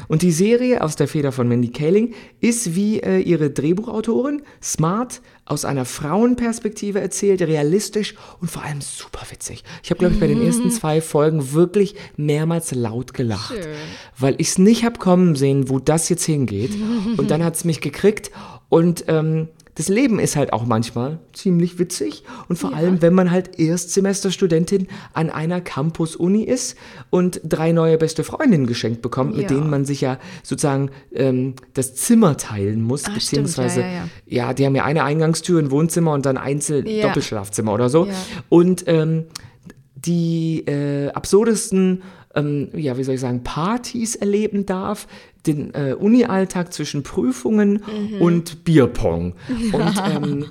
Und 0.09 0.23
die 0.23 0.33
Serie 0.33 0.83
aus 0.83 0.97
der 0.97 1.09
Feder 1.09 1.33
von 1.33 1.49
Mandy 1.49 1.69
Kaling 1.69 2.15
ist 2.41 2.75
wie 2.75 3.01
äh, 3.01 3.19
ihre 3.21 3.51
Drehbuchautorin 3.51 4.43
smart, 4.63 5.21
aus 5.47 5.65
einer 5.65 5.85
Frauenperspektive 5.85 7.01
erzählt, 7.01 7.41
realistisch 7.41 8.17
und 8.41 8.51
vor 8.51 8.65
allem 8.65 8.81
super 8.81 9.21
witzig. 9.31 9.63
Ich 9.85 9.91
habe, 9.91 9.99
glaube 9.99 10.15
ich, 10.15 10.21
bei 10.21 10.27
den 10.27 10.45
ersten 10.45 10.73
zwei 10.73 11.01
Folgen 11.01 11.53
wirklich 11.53 11.95
mehrmals 12.17 12.75
laut 12.75 13.15
gelacht, 13.15 13.55
weil 14.19 14.35
ich 14.39 14.49
es 14.49 14.59
nicht 14.59 14.85
habe 14.85 14.99
kommen 14.99 15.37
sehen, 15.37 15.69
wo 15.69 15.79
das 15.79 16.09
jetzt 16.09 16.25
hingeht. 16.25 16.73
Und 17.17 17.31
dann 17.31 17.45
hat 17.45 17.55
es 17.55 17.65
mich 17.65 17.81
gekriegt 17.81 18.33
und 18.69 19.05
ähm, 19.07 19.49
das 19.77 19.89
Leben 19.89 20.19
ist 20.19 20.37
halt 20.37 20.53
auch 20.53 20.67
manchmal 20.67 21.19
ziemlich 21.33 21.79
witzig 21.79 22.25
und 22.49 22.59
vor 22.59 22.75
allem, 22.75 23.03
wenn 23.03 23.15
man 23.15 23.31
halt 23.31 23.59
Erstsemesterstudentin 23.59 24.89
an 25.13 25.31
einer 25.31 25.61
Campus-Uni 25.61 26.43
ist 26.45 26.77
und 27.11 27.41
drei 27.45 27.73
neue 27.73 27.99
beste 27.99 28.25
Freundinnen 28.25 28.67
geschenkt 28.67 29.03
bekommt, 29.03 29.37
mit 29.37 29.51
Ja. 29.51 29.57
denen 29.57 29.71
man 29.71 29.85
sich 29.85 30.01
ja 30.01 30.19
sozusagen 30.43 30.91
ähm, 31.15 31.55
das 31.75 31.95
Zimmer 31.95 32.37
teilen 32.37 32.83
muss, 32.83 33.03
stimmt, 33.03 33.17
beziehungsweise 33.19 33.81
ja, 33.83 33.87
ja, 33.87 33.93
ja. 33.93 34.09
ja, 34.49 34.55
die 34.55 34.67
haben 34.67 34.75
ja 34.75 34.85
eine 34.85 35.05
Eingangstür, 35.05 35.61
ein 35.61 35.71
Wohnzimmer 35.71 36.13
und 36.13 36.27
dann 36.27 36.37
einzeln 36.37 36.87
Ja. 36.87 37.07
Doppelschlafzimmer 37.07 37.73
oder 37.73 37.89
so. 37.89 38.07
Ja. 38.07 38.13
Und 38.49 38.85
ähm, 38.87 39.25
die 39.95 40.61
äh, 40.67 41.09
absurdesten, 41.11 42.03
ähm, 42.35 42.69
ja, 42.75 42.97
wie 42.99 43.05
soll 43.05 43.15
ich 43.17 43.21
sagen, 43.21 43.43
Partys 43.43 44.15
erleben 44.15 44.67
darf, 44.67 45.07
den 45.47 45.75
äh, 45.75 45.95
Uni-Alltag 45.99 46.73
zwischen 46.73 47.03
Prüfungen 47.03 47.83
und 48.21 48.65
Bierpong. 48.65 49.35
Und 49.73 50.03
ähm, 50.05 50.47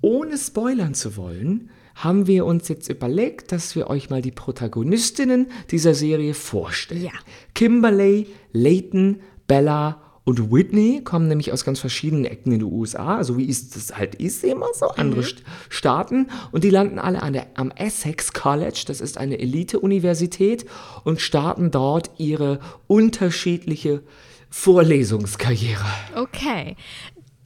ohne 0.00 0.36
spoilern 0.38 0.94
zu 0.94 1.16
wollen, 1.16 1.70
haben 1.96 2.26
wir 2.26 2.44
uns 2.44 2.68
jetzt 2.68 2.88
überlegt, 2.88 3.52
dass 3.52 3.74
wir 3.74 3.88
euch 3.88 4.10
mal 4.10 4.20
die 4.20 4.30
Protagonistinnen 4.30 5.48
dieser 5.70 5.94
Serie 5.94 6.34
vorstellen. 6.34 7.04
Ja. 7.04 7.12
Kimberly, 7.54 8.26
Leighton, 8.52 9.20
Bella 9.46 10.02
und 10.26 10.52
Whitney 10.52 11.02
kommen 11.04 11.28
nämlich 11.28 11.52
aus 11.52 11.64
ganz 11.64 11.78
verschiedenen 11.78 12.24
Ecken 12.24 12.50
in 12.52 12.58
den 12.58 12.72
USA, 12.72 13.16
also 13.16 13.38
wie 13.38 13.48
es 13.48 13.70
das 13.70 13.96
halt 13.96 14.16
ist, 14.16 14.42
immer 14.42 14.66
so, 14.74 14.88
andere 14.88 15.20
St- 15.20 15.42
Staaten. 15.68 16.28
Und 16.50 16.64
die 16.64 16.70
landen 16.70 16.98
alle 16.98 17.22
an 17.22 17.32
der, 17.32 17.46
am 17.54 17.70
Essex 17.70 18.32
College, 18.32 18.82
das 18.88 19.00
ist 19.00 19.18
eine 19.18 19.38
Elite-Universität, 19.38 20.66
und 21.04 21.20
starten 21.20 21.70
dort 21.70 22.10
ihre 22.18 22.58
unterschiedliche 22.88 24.02
Vorlesungskarriere. 24.50 25.84
Okay. 26.16 26.76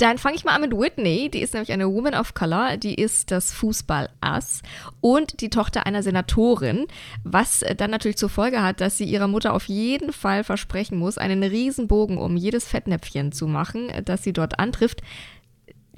Dann 0.00 0.16
fange 0.16 0.36
ich 0.36 0.44
mal 0.44 0.54
an 0.54 0.62
mit 0.62 0.72
Whitney. 0.72 1.28
Die 1.28 1.42
ist 1.42 1.52
nämlich 1.52 1.72
eine 1.72 1.86
Woman 1.86 2.14
of 2.14 2.32
Color. 2.32 2.78
Die 2.78 2.94
ist 2.94 3.30
das 3.30 3.52
Fußball-Ass 3.52 4.62
und 5.02 5.42
die 5.42 5.50
Tochter 5.50 5.84
einer 5.84 6.02
Senatorin, 6.02 6.86
was 7.22 7.60
äh, 7.60 7.74
dann 7.74 7.90
natürlich 7.90 8.16
zur 8.16 8.30
Folge 8.30 8.62
hat, 8.62 8.80
dass 8.80 8.96
sie 8.96 9.04
ihrer 9.04 9.28
Mutter 9.28 9.52
auf 9.52 9.66
jeden 9.66 10.14
Fall 10.14 10.42
versprechen 10.42 10.96
muss, 10.96 11.18
einen 11.18 11.42
Riesenbogen 11.42 12.16
um 12.16 12.38
jedes 12.38 12.66
Fettnäpfchen 12.66 13.32
zu 13.32 13.46
machen, 13.46 13.90
äh, 13.90 14.02
das 14.02 14.22
sie 14.22 14.32
dort 14.32 14.58
antrifft. 14.58 15.02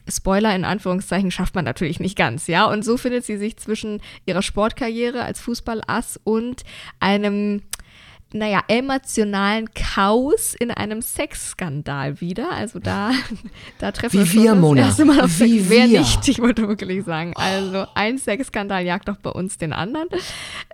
Spoiler 0.08 0.52
in 0.56 0.64
Anführungszeichen 0.64 1.30
schafft 1.30 1.54
man 1.54 1.64
natürlich 1.64 2.00
nicht 2.00 2.16
ganz, 2.16 2.48
ja. 2.48 2.64
Und 2.64 2.84
so 2.84 2.96
findet 2.96 3.24
sie 3.24 3.36
sich 3.36 3.56
zwischen 3.56 4.00
ihrer 4.26 4.42
Sportkarriere 4.42 5.22
als 5.22 5.40
Fußballass 5.40 6.18
und 6.24 6.64
einem, 6.98 7.62
naja, 8.34 8.62
emotionalen 8.68 9.72
Chaos 9.74 10.54
in 10.54 10.70
einem 10.70 11.02
Sexskandal 11.02 12.20
wieder. 12.20 12.50
Also 12.52 12.78
da, 12.78 13.12
da 13.78 13.92
treffen 13.92 14.20
Wie 14.20 14.42
wir 14.42 14.50
schon 14.50 14.76
das 14.76 14.86
erste 14.86 15.04
Mal 15.04 15.20
auf 15.20 15.40
Wie 15.40 15.58
Sex. 15.58 15.70
Wer 15.70 15.88
wir. 15.88 16.00
nicht, 16.00 16.28
ich 16.28 16.40
wollte 16.40 16.68
wirklich 16.68 17.04
sagen. 17.04 17.32
Also 17.36 17.86
ein 17.94 18.18
Sexskandal 18.18 18.84
jagt 18.84 19.08
doch 19.08 19.16
bei 19.16 19.30
uns 19.30 19.58
den 19.58 19.72
anderen. 19.72 20.08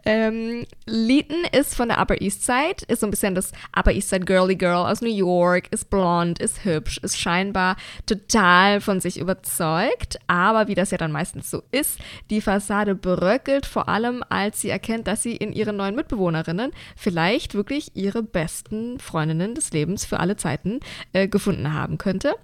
Ähm, 0.04 0.64
Leighton 0.86 1.44
ist 1.52 1.74
von 1.74 1.88
der 1.88 2.00
Upper 2.00 2.20
East 2.20 2.44
Side, 2.44 2.84
ist 2.88 3.00
so 3.00 3.06
ein 3.06 3.10
bisschen 3.10 3.34
das 3.34 3.52
Upper 3.76 3.92
East 3.92 4.08
Side 4.08 4.24
Girly 4.24 4.56
Girl 4.56 4.86
aus 4.86 5.02
New 5.02 5.14
York, 5.14 5.68
ist 5.70 5.90
blond, 5.90 6.38
ist 6.38 6.64
hübsch, 6.64 6.98
ist 7.02 7.18
scheinbar 7.18 7.76
total 8.06 8.80
von 8.80 9.00
sich 9.00 9.18
überzeugt. 9.18 10.18
Aber 10.26 10.68
wie 10.68 10.74
das 10.74 10.90
ja 10.90 10.98
dann 10.98 11.12
meistens 11.12 11.50
so 11.50 11.62
ist, 11.72 11.98
die 12.30 12.40
Fassade 12.40 12.94
bröckelt 12.94 13.66
vor 13.66 13.88
allem, 13.88 14.24
als 14.28 14.60
sie 14.60 14.70
erkennt, 14.70 15.06
dass 15.06 15.22
sie 15.22 15.36
in 15.36 15.52
ihren 15.52 15.76
neuen 15.76 15.94
Mitbewohnerinnen 15.94 16.72
vielleicht 16.96 17.47
wirklich 17.54 17.92
ihre 17.94 18.22
besten 18.22 18.98
Freundinnen 18.98 19.54
des 19.54 19.72
Lebens 19.72 20.04
für 20.04 20.20
alle 20.20 20.36
Zeiten 20.36 20.80
äh, 21.12 21.28
gefunden 21.28 21.72
haben 21.72 21.98
könnte. 21.98 22.34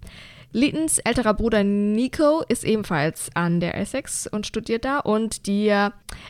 Leetons 0.55 0.99
älterer 1.01 1.35
Bruder 1.35 1.65
Nico 1.65 2.45
ist 2.49 2.63
ebenfalls 2.63 3.29
an 3.35 3.59
der 3.59 3.77
Essex 3.77 4.29
und 4.29 4.47
studiert 4.47 4.85
da 4.85 5.01
und 5.01 5.49
die 5.49 5.75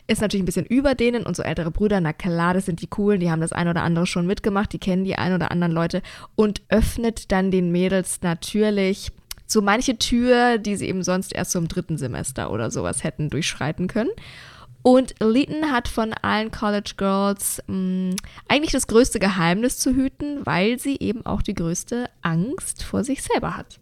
ist 0.07 0.19
natürlich 0.19 0.41
ein 0.41 0.47
bisschen 0.47 0.65
über 0.65 0.95
denen 0.95 1.27
und 1.27 1.35
so 1.35 1.43
ältere 1.43 1.69
Brüder, 1.69 2.01
na 2.01 2.11
klar, 2.11 2.55
das 2.55 2.65
sind 2.65 2.81
die 2.81 2.87
coolen, 2.87 3.19
die 3.19 3.29
haben 3.29 3.41
das 3.41 3.53
ein 3.53 3.67
oder 3.67 3.83
andere 3.83 4.07
schon 4.07 4.25
mitgemacht, 4.25 4.73
die 4.73 4.79
kennen 4.79 5.03
die 5.03 5.15
ein 5.15 5.31
oder 5.31 5.51
anderen 5.51 5.71
Leute 5.71 6.01
und 6.33 6.63
öffnet 6.69 7.31
dann 7.31 7.51
den 7.51 7.71
Mädels 7.71 8.23
natürlich 8.23 9.11
so 9.45 9.61
manche 9.61 9.99
Tür, 9.99 10.57
die 10.57 10.75
sie 10.75 10.87
eben 10.87 11.03
sonst 11.03 11.31
erst 11.31 11.51
so 11.51 11.59
im 11.59 11.67
dritten 11.67 11.99
Semester 11.99 12.51
oder 12.51 12.71
sowas 12.71 13.03
hätten 13.03 13.29
durchschreiten 13.29 13.87
können. 13.87 14.09
Und 14.87 15.15
Leighton 15.19 15.71
hat 15.71 15.87
von 15.87 16.13
allen 16.13 16.51
College 16.51 16.93
Girls 16.95 17.59
mh, 17.65 18.17
eigentlich 18.47 18.71
das 18.71 18.85
größte 18.85 19.17
Geheimnis 19.17 19.79
zu 19.79 19.95
hüten, 19.95 20.45
weil 20.45 20.77
sie 20.77 20.97
eben 20.99 21.25
auch 21.25 21.41
die 21.41 21.55
größte 21.55 22.07
Angst 22.21 22.83
vor 22.83 23.03
sich 23.03 23.23
selber 23.23 23.57
hat. 23.57 23.79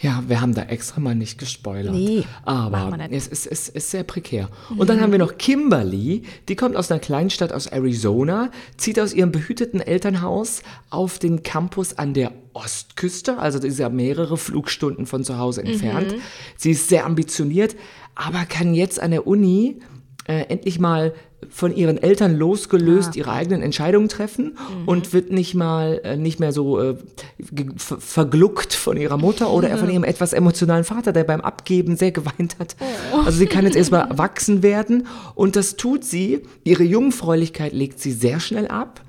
Ja, 0.00 0.24
wir 0.26 0.40
haben 0.40 0.54
da 0.54 0.62
extra 0.62 0.98
mal 0.98 1.14
nicht 1.14 1.36
gespoilert. 1.36 1.94
Nee, 1.94 2.24
aber 2.46 2.96
nicht. 2.96 3.12
es 3.12 3.26
ist, 3.26 3.46
es 3.46 3.68
ist 3.68 3.90
sehr 3.90 4.02
prekär. 4.02 4.48
Und 4.74 4.88
dann 4.88 5.02
haben 5.02 5.12
wir 5.12 5.18
noch 5.18 5.36
Kimberly, 5.36 6.22
die 6.48 6.56
kommt 6.56 6.74
aus 6.74 6.90
einer 6.90 7.00
kleinen 7.00 7.28
Stadt 7.28 7.52
aus 7.52 7.66
Arizona, 7.66 8.50
zieht 8.78 8.98
aus 8.98 9.12
ihrem 9.12 9.30
behüteten 9.30 9.82
Elternhaus 9.82 10.62
auf 10.88 11.18
den 11.18 11.42
Campus 11.42 11.98
an 11.98 12.14
der 12.14 12.32
Ostküste, 12.54 13.36
also 13.36 13.58
das 13.58 13.72
ist 13.72 13.78
ja 13.78 13.90
mehrere 13.90 14.38
Flugstunden 14.38 15.04
von 15.04 15.22
zu 15.22 15.36
Hause 15.36 15.64
entfernt. 15.64 16.14
Sie 16.56 16.70
ist 16.70 16.88
sehr 16.88 17.04
ambitioniert, 17.04 17.76
aber 18.14 18.46
kann 18.46 18.72
jetzt 18.72 18.98
an 18.98 19.10
der 19.10 19.26
Uni 19.26 19.80
äh, 20.28 20.44
endlich 20.48 20.78
mal 20.78 21.12
von 21.50 21.74
ihren 21.74 21.98
Eltern 21.98 22.36
losgelöst 22.36 23.14
ihre 23.14 23.30
eigenen 23.32 23.62
Entscheidungen 23.62 24.08
treffen 24.08 24.58
und 24.86 25.12
wird 25.12 25.30
nicht 25.30 25.54
mal 25.54 26.00
äh, 26.02 26.16
nicht 26.16 26.40
mehr 26.40 26.52
so 26.52 26.80
äh, 26.80 26.96
vergluckt 27.76 28.74
von 28.74 28.96
ihrer 28.96 29.16
Mutter 29.16 29.50
oder 29.50 29.76
von 29.78 29.88
ihrem 29.90 30.04
etwas 30.04 30.32
emotionalen 30.32 30.84
Vater, 30.84 31.12
der 31.12 31.24
beim 31.24 31.40
Abgeben 31.40 31.96
sehr 31.96 32.10
geweint 32.10 32.58
hat. 32.58 32.76
Also 33.24 33.38
sie 33.38 33.46
kann 33.46 33.64
jetzt 33.64 33.76
erstmal 33.76 34.08
erwachsen 34.08 34.62
werden 34.62 35.06
und 35.34 35.54
das 35.54 35.76
tut 35.76 36.04
sie. 36.04 36.42
Ihre 36.64 36.82
Jungfräulichkeit 36.82 37.72
legt 37.72 38.00
sie 38.00 38.12
sehr 38.12 38.40
schnell 38.40 38.66
ab 38.66 39.00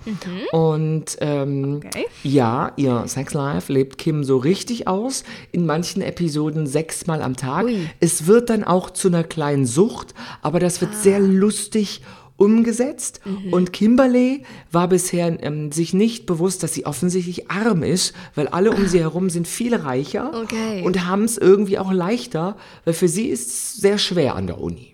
und 0.52 1.18
ähm, 1.22 1.82
Okay. 1.86 2.06
ja, 2.24 2.72
ihr 2.76 3.04
Sexlife 3.08 3.72
lebt 3.72 3.98
Kim 3.98 4.24
so 4.24 4.38
richtig 4.38 4.88
aus. 4.88 5.24
In 5.52 5.66
manchen 5.66 6.02
Episoden 6.02 6.68
sechsmal 6.68 7.22
am 7.22 7.36
Tag. 7.36 7.66
Ui. 7.66 7.90
Es 8.00 8.28
wird 8.28 8.50
dann 8.50 8.64
auch 8.64 8.90
zu 8.90 9.08
einer 9.08 9.24
kleinen 9.24 9.66
Sucht, 9.66 10.14
aber 10.42 10.60
das 10.60 10.82
wird 10.82 10.94
sehr 10.96 11.20
lustig 11.20 12.02
umgesetzt. 12.40 13.22
Und 13.52 13.74
Kimberly 13.74 14.44
war 14.72 14.88
bisher 14.88 15.42
ähm, 15.44 15.72
sich 15.72 15.94
nicht 15.94 16.26
bewusst, 16.26 16.64
dass 16.64 16.74
sie 16.74 16.86
offensichtlich 16.86 17.50
arm 17.52 17.84
ist, 17.84 18.14
weil 18.36 18.48
alle 18.48 18.72
um 18.72 18.88
sie 18.88 19.00
herum 19.00 19.30
sind 19.30 19.48
viel 19.48 19.76
reicher 19.76 20.32
Okay. 20.34 20.82
und 20.84 21.06
haben 21.06 21.24
es 21.24 21.38
irgendwie 21.38 21.78
auch 21.78 21.92
leichter, 21.92 22.56
weil 22.86 22.94
für 22.94 23.08
sie 23.08 23.28
ist 23.28 23.48
es 23.50 23.74
sehr 23.78 23.98
schwer 23.98 24.36
an 24.36 24.48
der 24.48 24.60
Uni. 24.60 24.94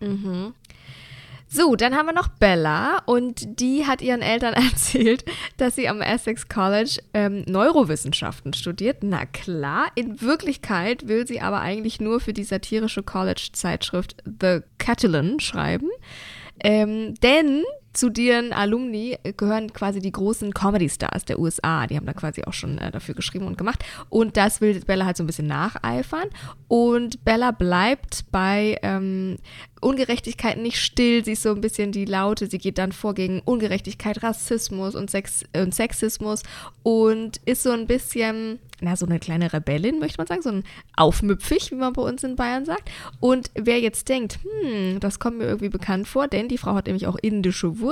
So, 1.47 1.75
dann 1.77 1.95
haben 1.95 2.07
wir 2.07 2.13
noch 2.13 2.27
Bella 2.27 3.01
und 3.05 3.59
die 3.61 3.85
hat 3.85 4.01
ihren 4.01 4.21
Eltern 4.21 4.53
erzählt, 4.71 5.23
dass 5.57 5.75
sie 5.75 5.87
am 5.87 6.01
Essex 6.01 6.49
College 6.49 6.99
ähm, 7.13 7.43
Neurowissenschaften 7.47 8.53
studiert. 8.53 9.03
Na 9.03 9.25
klar, 9.25 9.85
in 9.95 10.19
Wirklichkeit 10.21 11.07
will 11.07 11.25
sie 11.27 11.39
aber 11.41 11.61
eigentlich 11.61 12.01
nur 12.01 12.19
für 12.19 12.33
die 12.33 12.43
satirische 12.43 13.03
College-Zeitschrift 13.03 14.17
The 14.25 14.59
Catalan 14.79 15.39
schreiben. 15.39 15.87
Ähm, 16.63 17.13
denn 17.15 17.63
zu 17.95 18.09
deren 18.09 18.53
Alumni 18.53 19.17
gehören 19.37 19.73
quasi 19.73 19.99
die 19.99 20.11
großen 20.11 20.53
Comedy-Stars 20.53 21.25
der 21.25 21.39
USA. 21.39 21.87
Die 21.87 21.95
haben 21.95 22.05
da 22.05 22.13
quasi 22.13 22.43
auch 22.43 22.53
schon 22.53 22.77
äh, 22.77 22.91
dafür 22.91 23.15
geschrieben 23.15 23.47
und 23.47 23.57
gemacht. 23.57 23.83
Und 24.09 24.37
das 24.37 24.61
will 24.61 24.79
Bella 24.81 25.05
halt 25.05 25.17
so 25.17 25.23
ein 25.23 25.27
bisschen 25.27 25.47
nacheifern. 25.47 26.29
Und 26.67 27.23
Bella 27.23 27.51
bleibt 27.51 28.25
bei 28.31 28.77
ähm, 28.81 29.37
Ungerechtigkeiten 29.85 30.63
nicht 30.63 30.81
still. 30.81 31.23
Sie 31.23 31.33
ist 31.33 31.43
so 31.43 31.51
ein 31.51 31.61
bisschen 31.61 31.91
die 31.91 32.05
Laute. 32.05 32.47
Sie 32.47 32.57
geht 32.57 32.79
dann 32.79 32.91
vor 32.91 33.13
gegen 33.13 33.41
Ungerechtigkeit, 33.45 34.23
Rassismus 34.23 34.95
und, 34.95 35.11
Sex 35.11 35.43
und 35.55 35.75
Sexismus 35.75 36.41
und 36.81 37.37
ist 37.45 37.61
so 37.61 37.71
ein 37.71 37.85
bisschen, 37.85 38.57
na, 38.81 38.95
so 38.95 39.05
eine 39.05 39.19
kleine 39.19 39.53
Rebellin, 39.53 39.99
möchte 39.99 40.17
man 40.17 40.25
sagen. 40.25 40.41
So 40.41 40.49
ein 40.49 40.63
Aufmüpfig, 40.95 41.69
wie 41.71 41.75
man 41.75 41.93
bei 41.93 42.01
uns 42.01 42.23
in 42.23 42.35
Bayern 42.35 42.65
sagt. 42.65 42.89
Und 43.19 43.51
wer 43.53 43.79
jetzt 43.79 44.09
denkt, 44.09 44.39
hm, 44.41 44.99
das 44.99 45.19
kommt 45.19 45.37
mir 45.37 45.45
irgendwie 45.45 45.69
bekannt 45.69 46.07
vor, 46.07 46.27
denn 46.27 46.47
die 46.47 46.57
Frau 46.57 46.73
hat 46.73 46.87
nämlich 46.87 47.05
auch 47.05 47.17
indische 47.21 47.79
Wurzeln, 47.79 47.84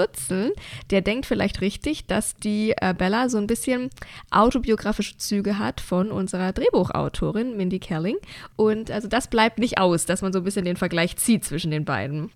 der 0.91 1.01
denkt 1.01 1.25
vielleicht 1.25 1.61
richtig, 1.61 2.05
dass 2.07 2.35
die 2.35 2.73
äh, 2.77 2.93
Bella 2.97 3.29
so 3.29 3.37
ein 3.37 3.47
bisschen 3.47 3.89
autobiografische 4.31 5.17
Züge 5.17 5.59
hat 5.59 5.81
von 5.81 6.11
unserer 6.11 6.51
Drehbuchautorin 6.53 7.57
Mindy 7.57 7.79
Kelling. 7.79 8.17
Und 8.55 8.91
also 8.91 9.07
das 9.07 9.27
bleibt 9.27 9.59
nicht 9.59 9.77
aus, 9.77 10.05
dass 10.05 10.21
man 10.21 10.33
so 10.33 10.39
ein 10.39 10.45
bisschen 10.45 10.65
den 10.65 10.77
Vergleich 10.77 11.17
zieht 11.17 11.45
zwischen 11.45 11.71
den 11.71 11.85
beiden. 11.85 12.31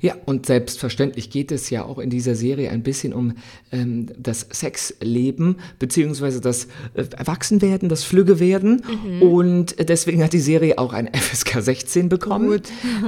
Ja, 0.00 0.16
und 0.26 0.46
selbstverständlich 0.46 1.30
geht 1.30 1.52
es 1.52 1.70
ja 1.70 1.84
auch 1.84 1.98
in 1.98 2.10
dieser 2.10 2.34
Serie 2.34 2.70
ein 2.70 2.82
bisschen 2.82 3.12
um 3.12 3.34
ähm, 3.72 4.06
das 4.18 4.46
Sexleben, 4.52 5.56
beziehungsweise 5.78 6.40
das 6.40 6.66
äh, 6.94 7.04
Erwachsenwerden, 7.16 7.88
das 7.88 8.04
Flüggewerden. 8.04 8.82
Und 9.20 9.76
deswegen 9.88 10.22
hat 10.22 10.32
die 10.32 10.40
Serie 10.40 10.78
auch 10.78 10.92
ein 10.92 11.08
FSK 11.14 11.62
16 11.62 12.08
bekommen. 12.08 12.60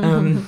Ähm, 0.02 0.46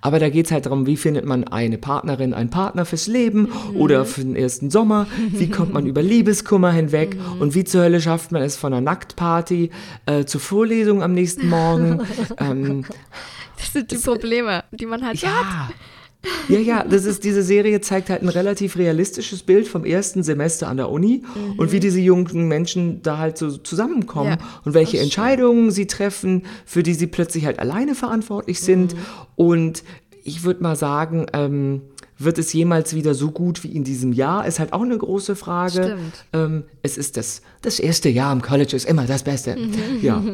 aber 0.00 0.18
da 0.18 0.28
geht 0.28 0.46
es 0.46 0.52
halt 0.52 0.66
darum, 0.66 0.86
wie 0.86 0.96
findet 0.96 1.24
man 1.24 1.44
eine 1.44 1.78
Partnerin, 1.78 2.34
einen 2.34 2.50
Partner 2.50 2.84
fürs 2.84 3.06
Leben 3.06 3.48
oder 3.74 4.04
für 4.04 4.22
den 4.22 4.36
ersten 4.36 4.70
Sommer, 4.70 5.06
wie 5.30 5.50
kommt 5.50 5.72
man 5.72 5.86
über 5.86 6.02
Liebeskummer 6.02 6.72
hinweg? 6.72 7.16
Und 7.40 7.54
wie 7.54 7.64
zur 7.64 7.82
Hölle 7.82 8.00
schafft 8.00 8.32
man 8.32 8.42
es 8.42 8.56
von 8.56 8.72
einer 8.72 8.80
Nacktparty 8.80 9.70
äh, 10.06 10.24
zur 10.24 10.40
Vorlesung 10.40 11.02
am 11.02 11.14
nächsten 11.14 11.48
Morgen. 11.48 12.00
ähm, 12.38 12.84
Das 13.56 13.72
sind 13.72 13.90
die 13.90 13.96
Probleme, 13.96 14.64
die 14.70 14.86
man 14.86 15.04
halt 15.04 15.18
so 15.18 15.26
hat. 15.26 15.74
Ja. 16.48 16.58
Ja, 16.58 16.84
das 16.84 17.04
ist, 17.04 17.24
diese 17.24 17.42
Serie 17.42 17.80
zeigt 17.80 18.10
halt 18.10 18.22
ein 18.22 18.28
relativ 18.28 18.76
realistisches 18.76 19.42
Bild 19.42 19.68
vom 19.68 19.84
ersten 19.84 20.22
Semester 20.22 20.68
an 20.68 20.76
der 20.76 20.90
Uni 20.90 21.22
und 21.56 21.72
wie 21.72 21.80
diese 21.80 22.00
jungen 22.00 22.48
Menschen 22.48 23.02
da 23.02 23.18
halt 23.18 23.38
so 23.38 23.50
zusammenkommen 23.50 24.38
Ja, 24.38 24.38
und 24.64 24.74
welche 24.74 24.98
Entscheidungen 24.98 25.70
sie 25.70 25.86
treffen, 25.86 26.44
für 26.64 26.82
die 26.82 26.94
sie 26.94 27.06
plötzlich 27.06 27.46
halt 27.46 27.58
alleine 27.58 27.94
verantwortlich 27.94 28.60
sind 28.60 28.96
und 29.36 29.84
ich 30.24 30.42
würde 30.42 30.62
mal 30.62 30.76
sagen, 30.76 31.26
ähm, 31.32 31.82
wird 32.18 32.38
es 32.38 32.52
jemals 32.52 32.94
wieder 32.94 33.14
so 33.14 33.30
gut 33.30 33.62
wie 33.62 33.68
in 33.68 33.84
diesem 33.84 34.12
Jahr? 34.12 34.46
Ist 34.46 34.58
halt 34.58 34.72
auch 34.72 34.82
eine 34.82 34.98
große 34.98 35.36
Frage. 35.36 35.84
Stimmt. 35.84 36.24
Ähm, 36.32 36.64
es 36.82 36.98
ist 36.98 37.16
das, 37.16 37.42
das 37.62 37.78
erste 37.78 38.08
Jahr 38.08 38.32
im 38.32 38.42
College 38.42 38.74
ist 38.74 38.86
immer 38.86 39.06
das 39.06 39.22
Beste. 39.22 39.56
Ja. 40.02 40.22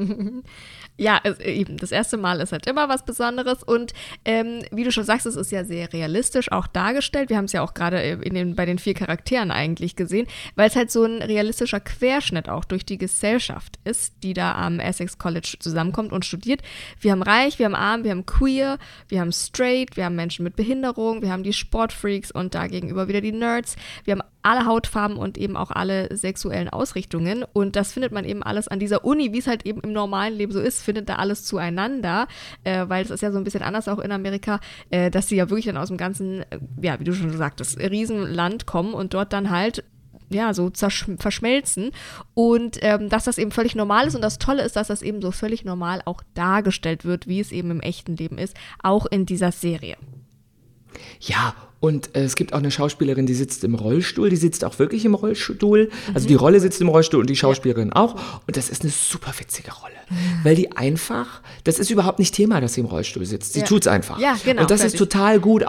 Ja, 0.97 1.21
es, 1.25 1.41
eben, 1.41 1.77
das 1.77 1.91
erste 1.91 2.17
Mal 2.17 2.41
ist 2.41 2.53
halt 2.53 2.69
immer 2.69 2.89
was 2.89 3.05
Besonderes 3.05 3.65
und 3.65 3.93
ähm, 4.25 4.63
wie 4.71 4.85
du 4.85 4.93
schon 4.93 5.03
sagst, 5.03 5.27
es 5.27 5.35
ist 5.35 5.51
ja 5.51 5.65
sehr 5.65 5.93
realistisch 5.93 6.53
auch 6.53 6.69
dargestellt. 6.69 7.31
Wir 7.31 7.37
haben 7.37 7.47
es 7.47 7.53
ja 7.53 7.63
auch 7.63 7.75
gerade 7.75 8.01
in 8.01 8.35
den, 8.35 8.55
bei 8.55 8.65
den 8.65 8.79
vier 8.79 8.95
Charakteren 8.95 9.51
eigentlich 9.51 9.97
gesehen, 9.97 10.29
weil 10.55 10.69
es 10.69 10.77
halt 10.77 10.93
so 10.93 11.03
ein 11.03 11.21
realistischer 11.21 11.81
Querschnitt 11.81 12.49
auch 12.49 12.65
durch 12.65 12.87
die 12.87 12.97
Gesellschaft 12.97 13.81
ist, 13.83 14.15
die 14.23 14.35
da 14.35 14.55
am 14.55 14.79
Essex 14.79 15.19
College 15.19 15.57
zusammenkommt 15.59 16.13
und 16.13 16.25
studiert. 16.25 16.63
Wir 17.01 17.11
haben 17.11 17.23
reich, 17.23 17.59
wir 17.59 17.67
haben 17.67 17.75
arm, 17.75 18.05
wir 18.05 18.13
haben 18.13 18.25
queer, 18.25 18.79
wir 19.09 19.21
haben 19.21 19.33
straight, 19.33 19.97
wir 19.97 20.05
haben 20.05 20.15
Menschen 20.15 20.45
mit 20.45 20.55
Behinderung, 20.55 21.23
wir 21.23 21.33
haben 21.33 21.43
die 21.43 21.53
Sportfreaks 21.53 22.31
und 22.31 22.55
dagegenüber 22.55 23.09
wieder 23.09 23.21
die 23.21 23.33
Nerds. 23.33 23.75
Wir 24.05 24.13
haben 24.13 24.23
alle 24.45 24.67
Hautfarben 24.67 25.17
und 25.17 25.39
eben 25.39 25.57
auch 25.57 25.71
alle 25.71 26.15
sexuellen 26.15 26.69
Ausrichtungen. 26.69 27.45
Und 27.53 27.77
das 27.77 27.93
findet 27.93 28.13
man 28.13 28.25
eben 28.25 28.43
alles 28.43 28.69
an 28.69 28.79
dieser 28.79 29.05
Uni, 29.05 29.33
wie 29.33 29.39
es 29.39 29.47
halt 29.47 29.67
eben 29.67 29.81
im 29.81 29.93
normalen 29.93 30.35
Leben 30.35 30.53
so 30.53 30.61
ist, 30.61 30.83
findet 30.83 31.09
da 31.09 31.17
alles 31.17 31.45
zueinander, 31.45 32.29
äh, 32.63 32.85
weil 32.89 33.05
es 33.05 33.11
ist 33.11 33.23
ja 33.23 33.33
so 33.33 33.39
ein 33.39 33.45
bisschen 33.45 33.63
anders 33.63 33.89
auch 33.89 33.99
in 33.99 34.13
Amerika, 34.13 34.61
äh, 34.91 35.11
dass 35.11 35.29
sie 35.29 35.37
ja 35.37 35.49
wirklich 35.49 35.67
dann 35.67 35.79
aus 35.79 35.89
dem 35.89 35.97
ganzen, 35.97 36.43
äh, 36.43 36.59
ja, 36.81 37.01
wie 37.01 37.05
du 37.05 37.15
schon 37.15 37.35
sagtest, 37.37 37.79
Riesenland 37.79 38.67
kommen 38.67 38.93
und 38.95 39.15
dort 39.15 39.33
dann 39.33 39.51
halt 39.51 39.85
ja, 40.31 40.53
so 40.55 40.71
verschmelzen 40.75 41.91
und 42.33 42.79
ähm, 42.81 43.09
dass 43.09 43.25
das 43.25 43.39
eben 43.39 43.51
völlig 43.51 43.75
normal 43.75 44.07
ist 44.07 44.15
und 44.15 44.23
das 44.23 44.39
Tolle 44.39 44.63
ist, 44.63 44.75
dass 44.75 44.89
das 44.89 45.03
eben 45.03 45.21
so 45.23 45.31
völlig 45.31 45.65
normal 45.65 46.01
auch 46.07 46.23
dargestellt 46.35 47.05
wird, 47.05 47.29
wie 47.29 47.41
es 47.41 47.53
eben 47.53 47.71
im 47.71 47.81
echten 47.81 48.17
Leben 48.17 48.39
ist, 48.39 48.57
auch 48.83 49.07
in 49.07 49.27
dieser 49.27 49.53
Serie. 49.53 49.97
Ja, 51.21 51.55
und 51.81 52.17
äh, 52.17 52.23
es 52.25 52.35
gibt 52.37 52.53
auch 52.55 52.59
eine 52.59 52.71
Schauspielerin, 52.71 53.27
die 53.27 53.35
sitzt 53.35 53.63
im 53.65 53.75
Rollstuhl, 53.75 54.31
die 54.31 54.37
sitzt 54.37 54.65
auch 54.65 54.79
wirklich 54.79 55.05
im 55.05 55.15
Rollstuhl. 55.15 55.91
Also 56.15 56.27
die 56.27 56.35
Rolle 56.35 56.59
sitzt 56.61 56.81
im 56.81 56.89
Rollstuhl 56.89 57.21
und 57.21 57.29
die 57.29 57.37
Schauspielerin 57.37 57.93
auch. 57.93 58.15
Und 58.47 58.57
das 58.57 58.71
ist 58.71 58.83
eine 58.83 58.91
super 58.91 59.33
witzige 59.39 59.71
Rolle. 59.73 59.93
Weil 60.43 60.55
die 60.55 60.73
einfach, 60.73 61.41
das 61.65 61.79
ist 61.79 61.91
überhaupt 61.91 62.19
nicht 62.19 62.35
Thema, 62.35 62.61
dass 62.61 62.75
sie 62.75 62.81
im 62.81 62.87
Rollstuhl 62.87 63.25
sitzt. 63.27 63.53
Sie 63.55 63.61
Ja. 63.61 63.67
tut's 63.67 63.87
einfach. 63.87 64.19
Ja, 64.19 64.37
genau, 64.45 64.63
Und 64.63 64.71
das 64.71 64.81
fertig. 64.81 64.95
ist 64.95 64.99
total 64.99 65.41
gut 65.41 65.65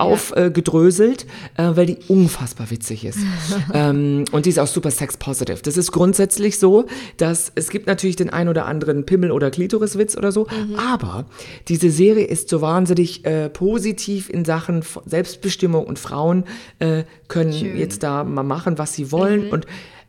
aufgedröselt, 0.49 1.25
äh, 1.57 1.71
weil 1.75 1.85
die 1.85 1.97
unfassbar 2.07 2.69
witzig 2.69 3.05
ist. 3.05 3.19
ähm, 3.73 4.25
und 4.31 4.45
die 4.45 4.49
ist 4.49 4.59
auch 4.59 4.67
super 4.67 4.91
sex-positive. 4.91 5.59
Das 5.63 5.77
ist 5.77 5.91
grundsätzlich 5.91 6.59
so, 6.59 6.85
dass 7.17 7.51
es 7.55 7.69
gibt 7.69 7.87
natürlich 7.87 8.15
den 8.15 8.29
ein 8.29 8.47
oder 8.49 8.65
anderen 8.65 9.05
Pimmel- 9.05 9.31
oder 9.31 9.51
Klitoriswitz 9.51 10.15
oder 10.17 10.31
so, 10.31 10.47
Mhm. 10.67 10.75
aber 10.75 11.25
diese 11.67 11.89
Serie 11.89 12.25
ist 12.25 12.49
so 12.49 12.61
wahnsinnig 12.61 13.25
äh, 13.25 13.49
positiv 13.49 14.29
in 14.29 14.45
Sachen 14.45 14.83
Selbstbestimmung 15.05 15.85
und 15.85 15.97
Frauen 16.07 16.45
äh, 16.79 17.03
können 17.27 17.51
jetzt 17.51 18.03
da 18.03 18.23
mal 18.23 18.43
machen, 18.43 18.77
was 18.77 18.93
sie 18.93 19.11
wollen. 19.11 19.49
Und 19.49 19.65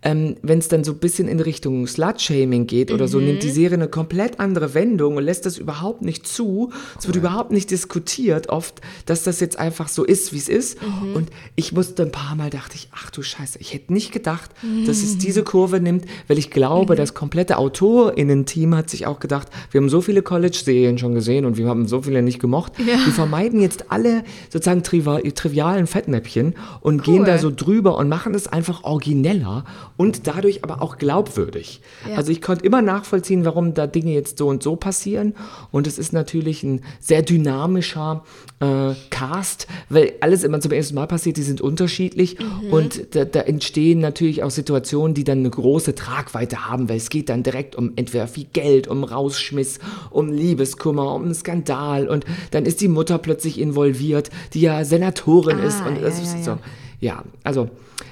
ähm, 0.07 0.37
wenn 0.43 0.61
es 0.61 0.69
dann 0.69 0.85
so 0.85 0.93
ein 0.93 0.99
bisschen 0.99 1.27
in 1.27 1.41
Richtung 1.41 1.85
Slut-Shaming 1.85 2.69
geht 2.69 2.93
oder 2.93 3.09
so, 3.09 3.19
nimmt 3.19 3.43
die 3.43 3.51
Serie 3.51 3.77
eine 3.77 3.89
komplett 3.89 4.39
andere 4.39 4.73
Wendung 4.73 5.17
und 5.17 5.25
lässt 5.25 5.47
das 5.47 5.59
überhaupt 5.59 6.03
nicht 6.03 6.29
zu. 6.29 6.71
Es 6.97 7.09
wird 7.09 7.17
überhaupt 7.17 7.51
nicht 7.51 7.73
diskutiert 7.73 8.49
oft, 8.49 8.81
dass 9.07 9.25
das 9.25 9.41
jetzt 9.41 9.59
einfach 9.59 9.89
so 9.89 10.05
ist, 10.05 10.33
wie 10.33 10.39
es 10.39 10.49
ist. 10.49 10.79
Und 11.13 11.31
ich 11.57 11.73
musste 11.73 12.05
ein 12.05 12.13
paar 12.13 12.37
Mal, 12.37 12.51
dachte 12.51 12.77
ich, 12.77 12.89
ach 12.95 13.11
du 13.11 13.23
Scheiße, 13.23 13.59
ich 13.59 13.75
hätte 13.75 13.93
nicht 13.93 14.13
gedacht, 14.13 14.53
dass 14.87 14.99
es 14.99 15.19
diese 15.19 15.43
Kurve 15.43 15.81
nimmt, 15.81 16.05
weil 16.29 16.39
ich 16.39 16.53
glaube, 16.53 16.95
das 16.95 17.13
komplette 17.15 17.59
AutorInnen-Team 17.59 18.77
hat 18.77 18.89
sich 18.89 19.09
auch 19.09 19.19
gedacht, 19.19 19.49
wir 19.73 19.81
haben 19.81 19.89
so 19.89 20.01
viele 20.01 20.23
College-Serien 20.23 20.99
schon 20.99 21.15
gesehen 21.15 21.45
und 21.45 21.57
wir 21.57 21.67
haben 21.67 21.89
so 21.89 22.03
viele 22.03 22.23
nicht 22.23 22.39
gemocht. 22.39 22.75
Wir 22.79 23.13
vermeiden 23.13 23.61
jetzt 23.61 23.91
alle 23.91 24.23
sozusagen 24.51 24.85
trivialen 24.85 25.89
Fettnäpfchen 25.89 26.55
und 26.81 27.03
gehen 27.03 27.25
da 27.25 27.39
so 27.39 27.51
drüber 27.51 27.99
und 27.99 28.09
machen 28.09 28.35
es 28.35 28.47
einfach 28.47 28.85
origineller 28.85 29.65
und 29.97 30.27
dadurch 30.27 30.63
aber 30.63 30.83
auch 30.83 30.99
glaubwürdig. 30.99 31.81
Also 32.15 32.31
ich 32.33 32.43
konnte 32.43 32.65
immer 32.65 32.83
nachvollziehen, 32.83 33.45
warum 33.45 33.75
da 33.75 33.87
Dinge 33.87 34.13
jetzt 34.13 34.39
so 34.39 34.49
und 34.49 34.63
so 34.63 34.77
passieren. 34.77 35.35
Und 35.71 35.87
es 35.87 35.99
ist 35.99 36.13
natürlich 36.13 36.63
ein 36.63 36.83
sehr 37.01 37.23
dynamischer 37.23 38.25
äh, 38.61 38.95
Cast, 39.11 39.67
weil 39.89 40.15
alles 40.21 40.45
immer 40.45 40.61
zum 40.61 40.73
ersten 40.73 40.95
Mal 40.95 41.07
passiert, 41.07 41.37
die 41.37 41.43
sind 41.43 41.61
unterschiedlich 41.61 42.37
und 42.71 43.15
da, 43.15 43.25
da 43.25 43.41
entstehen 43.41 44.01
natürlich 44.01 44.43
auch 44.43 44.51
Situationen, 44.51 45.15
die 45.15 45.25
dann 45.25 45.39
eine 45.39 45.51
große 45.51 45.95
Tragweite 45.95 46.69
haben, 46.69 46.89
weil 46.89 46.97
es 46.97 47.11
geht 47.11 47.29
dann 47.29 47.43
direkt 47.43 47.77
um 47.77 47.93
entweder 47.97 48.29
viel 48.29 48.47
Geld, 48.53 48.89
um 48.89 49.05
Rausschmiss, 49.05 49.79
um 50.11 50.33
Liebeskummer, 50.33 51.15
um 51.15 51.25
einen 51.25 51.35
Skandal 51.35 52.09
und 52.09 52.25
dann 52.51 52.67
ist 52.67 52.81
die 52.81 52.89
Mutter 52.89 53.19
plötzlich 53.19 53.59
involviert, 53.61 54.31
die 54.55 54.61
ja 54.61 54.85
Senatorin 54.85 55.59
ist 55.59 55.85
und 55.87 56.03
das 56.03 56.21
ist 56.21 56.45
so. 56.45 56.59
Ja, 57.01 57.25
also 57.45 57.69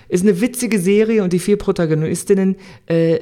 ist 0.08 0.22
eine 0.22 0.40
witzige 0.40 0.78
Serie 0.78 1.22
und 1.22 1.32
die 1.32 1.38
vier 1.38 1.56
Protagonistinnen, 1.56 2.56
äh, 2.86 3.20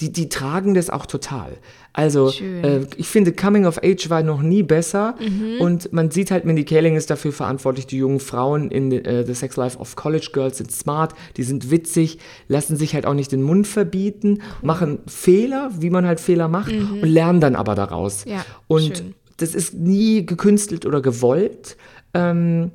die, 0.00 0.12
die 0.12 0.28
tragen 0.28 0.74
das 0.74 0.90
auch 0.90 1.06
total. 1.06 1.58
Also 1.92 2.30
äh, 2.30 2.86
ich 2.96 3.06
finde 3.06 3.32
Coming 3.32 3.66
of 3.66 3.78
Age 3.82 4.08
war 4.08 4.22
noch 4.22 4.40
nie 4.40 4.62
besser 4.62 5.14
und 5.58 5.92
man 5.92 6.10
sieht 6.10 6.30
halt, 6.30 6.46
Mindy 6.46 6.64
Kaling 6.64 6.96
ist 6.96 7.10
dafür 7.10 7.32
verantwortlich, 7.32 7.86
die 7.86 7.98
jungen 7.98 8.20
Frauen 8.20 8.70
in 8.70 8.90
äh, 8.92 9.26
The 9.26 9.34
Sex 9.34 9.56
Life 9.56 9.78
of 9.78 9.94
College 9.94 10.30
Girls 10.32 10.56
sind 10.58 10.72
smart, 10.72 11.14
die 11.36 11.42
sind 11.42 11.70
witzig, 11.70 12.18
lassen 12.48 12.76
sich 12.76 12.94
halt 12.94 13.04
auch 13.04 13.12
nicht 13.12 13.30
den 13.30 13.42
Mund 13.42 13.66
verbieten, 13.66 14.40
machen 14.62 15.00
Fehler, 15.06 15.70
wie 15.78 15.90
man 15.90 16.06
halt 16.06 16.20
Fehler 16.20 16.48
macht 16.48 16.72
und 16.72 17.02
lernen 17.02 17.40
dann 17.40 17.56
aber 17.56 17.74
daraus. 17.74 18.24
Ja, 18.24 18.44
und 18.68 18.96
schön. 18.96 19.14
das 19.36 19.54
ist 19.54 19.74
nie 19.74 20.24
gekünstelt 20.24 20.86
oder 20.86 21.02
gewollt. 21.02 21.76
Ähm, 22.14 22.70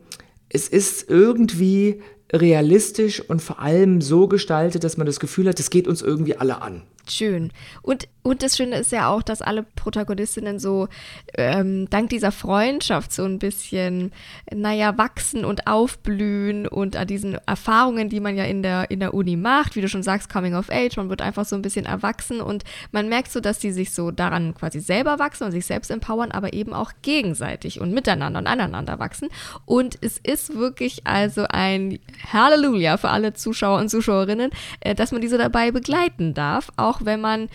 es 0.49 0.67
ist 0.67 1.09
irgendwie 1.09 2.01
realistisch 2.31 3.21
und 3.21 3.41
vor 3.41 3.59
allem 3.59 4.01
so 4.01 4.27
gestaltet, 4.27 4.83
dass 4.83 4.97
man 4.97 5.07
das 5.07 5.19
Gefühl 5.19 5.47
hat, 5.47 5.59
es 5.59 5.69
geht 5.69 5.87
uns 5.87 6.01
irgendwie 6.01 6.35
alle 6.35 6.61
an. 6.61 6.83
Schön. 7.09 7.51
Und, 7.81 8.07
und 8.21 8.43
das 8.43 8.57
Schöne 8.57 8.77
ist 8.77 8.91
ja 8.91 9.09
auch, 9.09 9.23
dass 9.23 9.41
alle 9.41 9.63
Protagonistinnen 9.63 10.59
so 10.59 10.89
ähm, 11.37 11.89
dank 11.89 12.09
dieser 12.09 12.33
Freundschaft 12.33 13.13
so 13.13 13.23
ein 13.23 13.39
bisschen, 13.39 14.11
naja, 14.53 14.97
wachsen 14.97 15.45
und 15.45 15.67
aufblühen 15.67 16.67
und 16.67 16.97
an 16.97 17.07
diesen 17.07 17.35
Erfahrungen, 17.45 18.09
die 18.09 18.19
man 18.19 18.35
ja 18.35 18.43
in 18.43 18.61
der, 18.61 18.91
in 18.91 18.99
der 18.99 19.13
Uni 19.13 19.37
macht, 19.37 19.75
wie 19.75 19.81
du 19.81 19.87
schon 19.87 20.03
sagst, 20.03 20.29
Coming 20.29 20.55
of 20.55 20.69
Age, 20.69 20.97
man 20.97 21.09
wird 21.09 21.21
einfach 21.21 21.45
so 21.45 21.55
ein 21.55 21.61
bisschen 21.61 21.85
erwachsen 21.85 22.41
und 22.41 22.65
man 22.91 23.07
merkt 23.07 23.31
so, 23.31 23.39
dass 23.39 23.59
die 23.59 23.71
sich 23.71 23.93
so 23.93 24.11
daran 24.11 24.53
quasi 24.53 24.81
selber 24.81 25.19
wachsen 25.19 25.45
und 25.45 25.51
sich 25.51 25.65
selbst 25.65 25.89
empowern, 25.89 26.31
aber 26.31 26.51
eben 26.51 26.73
auch 26.73 26.91
gegenseitig 27.01 27.79
und 27.79 27.93
miteinander 27.93 28.39
und 28.39 28.47
aneinander 28.47 28.99
wachsen. 28.99 29.29
Und 29.65 29.97
es 30.01 30.17
ist 30.17 30.55
wirklich 30.55 31.07
also 31.07 31.45
ein 31.49 31.99
Halleluja 32.33 32.97
für 32.97 33.09
alle 33.09 33.33
Zuschauer 33.33 33.79
und 33.79 33.89
Zuschauerinnen, 33.89 34.51
äh, 34.81 34.95
dass 34.95 35.11
man 35.13 35.21
diese 35.21 35.37
dabei 35.37 35.71
begleiten 35.71 36.33
darf, 36.33 36.71
auch 36.75 36.96
wenn 37.03 37.21
man 37.21 37.49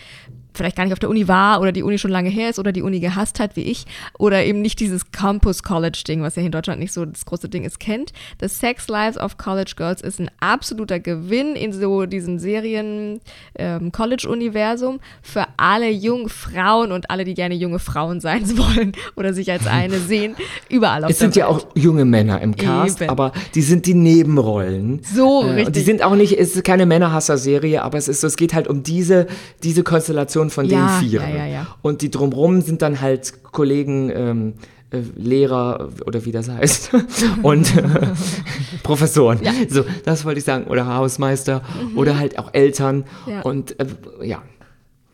vielleicht 0.53 0.75
gar 0.75 0.83
nicht 0.83 0.93
auf 0.93 0.99
der 0.99 1.09
Uni 1.09 1.27
war 1.27 1.61
oder 1.61 1.71
die 1.71 1.83
Uni 1.83 1.97
schon 1.97 2.11
lange 2.11 2.29
her 2.29 2.49
ist 2.49 2.59
oder 2.59 2.71
die 2.71 2.81
Uni 2.81 2.99
gehasst 2.99 3.39
hat 3.39 3.55
wie 3.55 3.63
ich 3.63 3.85
oder 4.17 4.43
eben 4.45 4.61
nicht 4.61 4.79
dieses 4.79 5.11
Campus 5.11 5.63
College 5.63 6.03
Ding, 6.07 6.21
was 6.21 6.35
ja 6.35 6.41
hier 6.41 6.47
in 6.47 6.51
Deutschland 6.51 6.79
nicht 6.79 6.93
so 6.93 7.05
das 7.05 7.25
große 7.25 7.49
Ding 7.49 7.63
ist, 7.63 7.79
kennt. 7.79 8.13
The 8.41 8.47
Sex 8.47 8.87
Lives 8.87 9.17
of 9.17 9.37
College 9.37 9.73
Girls 9.75 10.01
ist 10.01 10.19
ein 10.19 10.29
absoluter 10.39 10.99
Gewinn 10.99 11.55
in 11.55 11.73
so 11.73 12.05
diesem 12.05 12.39
Serien 12.39 13.19
ähm, 13.57 13.91
College 13.91 14.27
Universum 14.29 14.99
für 15.21 15.45
alle 15.57 15.89
jungen 15.89 16.29
Frauen 16.29 16.91
und 16.91 17.09
alle, 17.09 17.23
die 17.23 17.33
gerne 17.33 17.55
junge 17.55 17.79
Frauen 17.79 18.19
sein 18.19 18.57
wollen 18.57 18.91
oder 19.15 19.33
sich 19.33 19.51
als 19.51 19.67
eine 19.67 19.97
sehen, 19.99 20.35
überall 20.69 21.03
auf 21.03 21.09
Es 21.11 21.19
sind 21.19 21.35
der 21.35 21.45
ja 21.45 21.49
Welt. 21.55 21.63
auch 21.65 21.67
junge 21.75 22.05
Männer 22.05 22.41
im 22.41 22.55
Cast, 22.55 23.01
Eben. 23.01 23.09
aber 23.09 23.31
die 23.55 23.61
sind 23.61 23.85
die 23.85 23.93
Nebenrollen. 23.93 25.01
So, 25.03 25.41
Äh, 25.43 25.45
Und 25.45 25.55
die 25.55 25.61
richtig. 25.63 25.85
sind 25.85 26.03
auch 26.03 26.15
nicht, 26.15 26.37
es 26.37 26.55
ist 26.55 26.63
keine 26.63 26.85
Männerhasser-Serie, 26.85 27.81
aber 27.83 27.97
es 27.97 28.07
ist 28.07 28.21
so, 28.21 28.27
es 28.27 28.35
geht 28.35 28.53
halt 28.53 28.67
um 28.67 28.83
diese, 28.83 29.27
diese 29.63 29.83
Konstellation 29.83 30.42
von 30.49 30.65
Ja, 30.65 30.99
den 30.99 31.09
Vieren. 31.09 31.29
ja, 31.29 31.35
ja, 31.37 31.45
ja. 31.45 31.67
Und 31.81 32.01
die 32.01 32.09
drumrum 32.11 32.61
sind 32.61 32.81
dann 32.81 33.01
halt 33.01 33.43
Kollegen, 33.51 34.09
ähm, 34.13 34.53
äh, 34.91 35.01
Lehrer 35.15 35.89
oder 36.05 36.23
wie 36.25 36.31
das 36.31 36.49
heißt 36.49 36.91
und 37.41 37.75
äh, 37.77 37.83
Professoren. 38.83 39.39
So, 39.69 39.83
das 40.05 40.23
wollte 40.25 40.39
ich 40.39 40.45
sagen. 40.45 40.65
Oder 40.65 40.85
Hausmeister 40.95 41.61
oder 41.95 42.17
halt 42.17 42.37
auch 42.37 42.53
Eltern. 42.53 43.05
Mhm. 43.25 43.31
Ja. 43.31 43.41
Und 43.41 43.79
äh, 43.79 43.85
ja, 44.21 44.41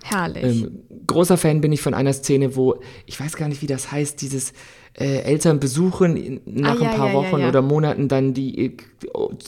Herrlich. 0.03 0.43
ähm, 0.63 0.79
großer 1.07 1.37
Fan 1.37 1.61
bin 1.61 1.71
ich 1.71 1.81
von 1.81 1.93
einer 1.93 2.13
Szene, 2.13 2.55
wo, 2.55 2.75
ich 3.05 3.19
weiß 3.19 3.35
gar 3.35 3.47
nicht, 3.47 3.61
wie 3.61 3.67
das 3.67 3.91
heißt, 3.91 4.21
dieses 4.21 4.53
äh, 4.93 5.19
Eltern 5.21 5.59
besuchen 5.59 6.17
in- 6.17 6.41
nach 6.45 6.79
Ah, 6.79 6.83
ja, 6.83 6.89
ein 6.91 6.97
paar 6.97 7.07
ja, 7.09 7.13
Wochen 7.13 7.39
ja. 7.41 7.47
oder 7.49 7.61
Monaten 7.61 8.07
dann 8.07 8.33
die 8.33 8.65
äh, 8.65 8.71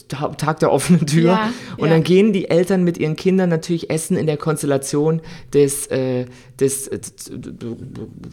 Ta- 0.08 0.28
Tag 0.28 0.60
der 0.60 0.72
offenen 0.72 1.06
Tür. 1.06 1.38
Und 1.76 1.90
dann 1.90 2.02
gehen 2.02 2.32
die 2.32 2.48
Eltern 2.48 2.84
mit 2.84 2.96
ihren 2.96 3.16
Kindern 3.16 3.50
natürlich 3.50 3.90
essen 3.90 4.16
in 4.16 4.26
der 4.26 4.38
Konstellation 4.38 5.20
des, 5.52 5.86
äh, 5.88 6.24
des 6.58 6.88
äh, 6.88 6.98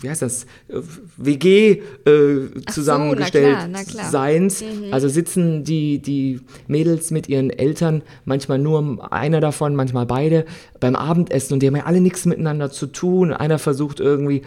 wie 0.02 0.10
heißt 0.10 0.22
das, 0.22 0.44
äh, 0.70 0.80
WG 1.18 1.82
äh, 2.06 2.62
zusammengestellt 2.72 3.50
na 3.54 3.58
klar, 3.58 3.68
na 3.70 3.84
klar. 3.84 4.10
Seins. 4.12 4.64
Also 4.92 5.10
sitzen 5.10 5.64
die, 5.66 6.00
die 6.02 6.40
Mädels 6.68 7.12
mit 7.12 7.28
ihren 7.28 7.50
Eltern, 7.50 8.02
manchmal 8.26 8.60
nur 8.60 9.12
einer 9.12 9.42
davon, 9.42 9.76
manchmal 9.76 10.06
beide, 10.06 10.46
beim 10.80 10.96
Abendessen 10.96 11.54
und 11.56 11.60
die 11.62 11.68
haben 11.68 11.76
ja 11.76 11.86
alle 11.86 12.00
nichts 12.02 12.26
miteinander 12.26 12.72
zu 12.72 12.88
tun. 12.88 13.34
Einer 13.34 13.60
versucht 13.60 14.00
irgendwie 14.00 14.44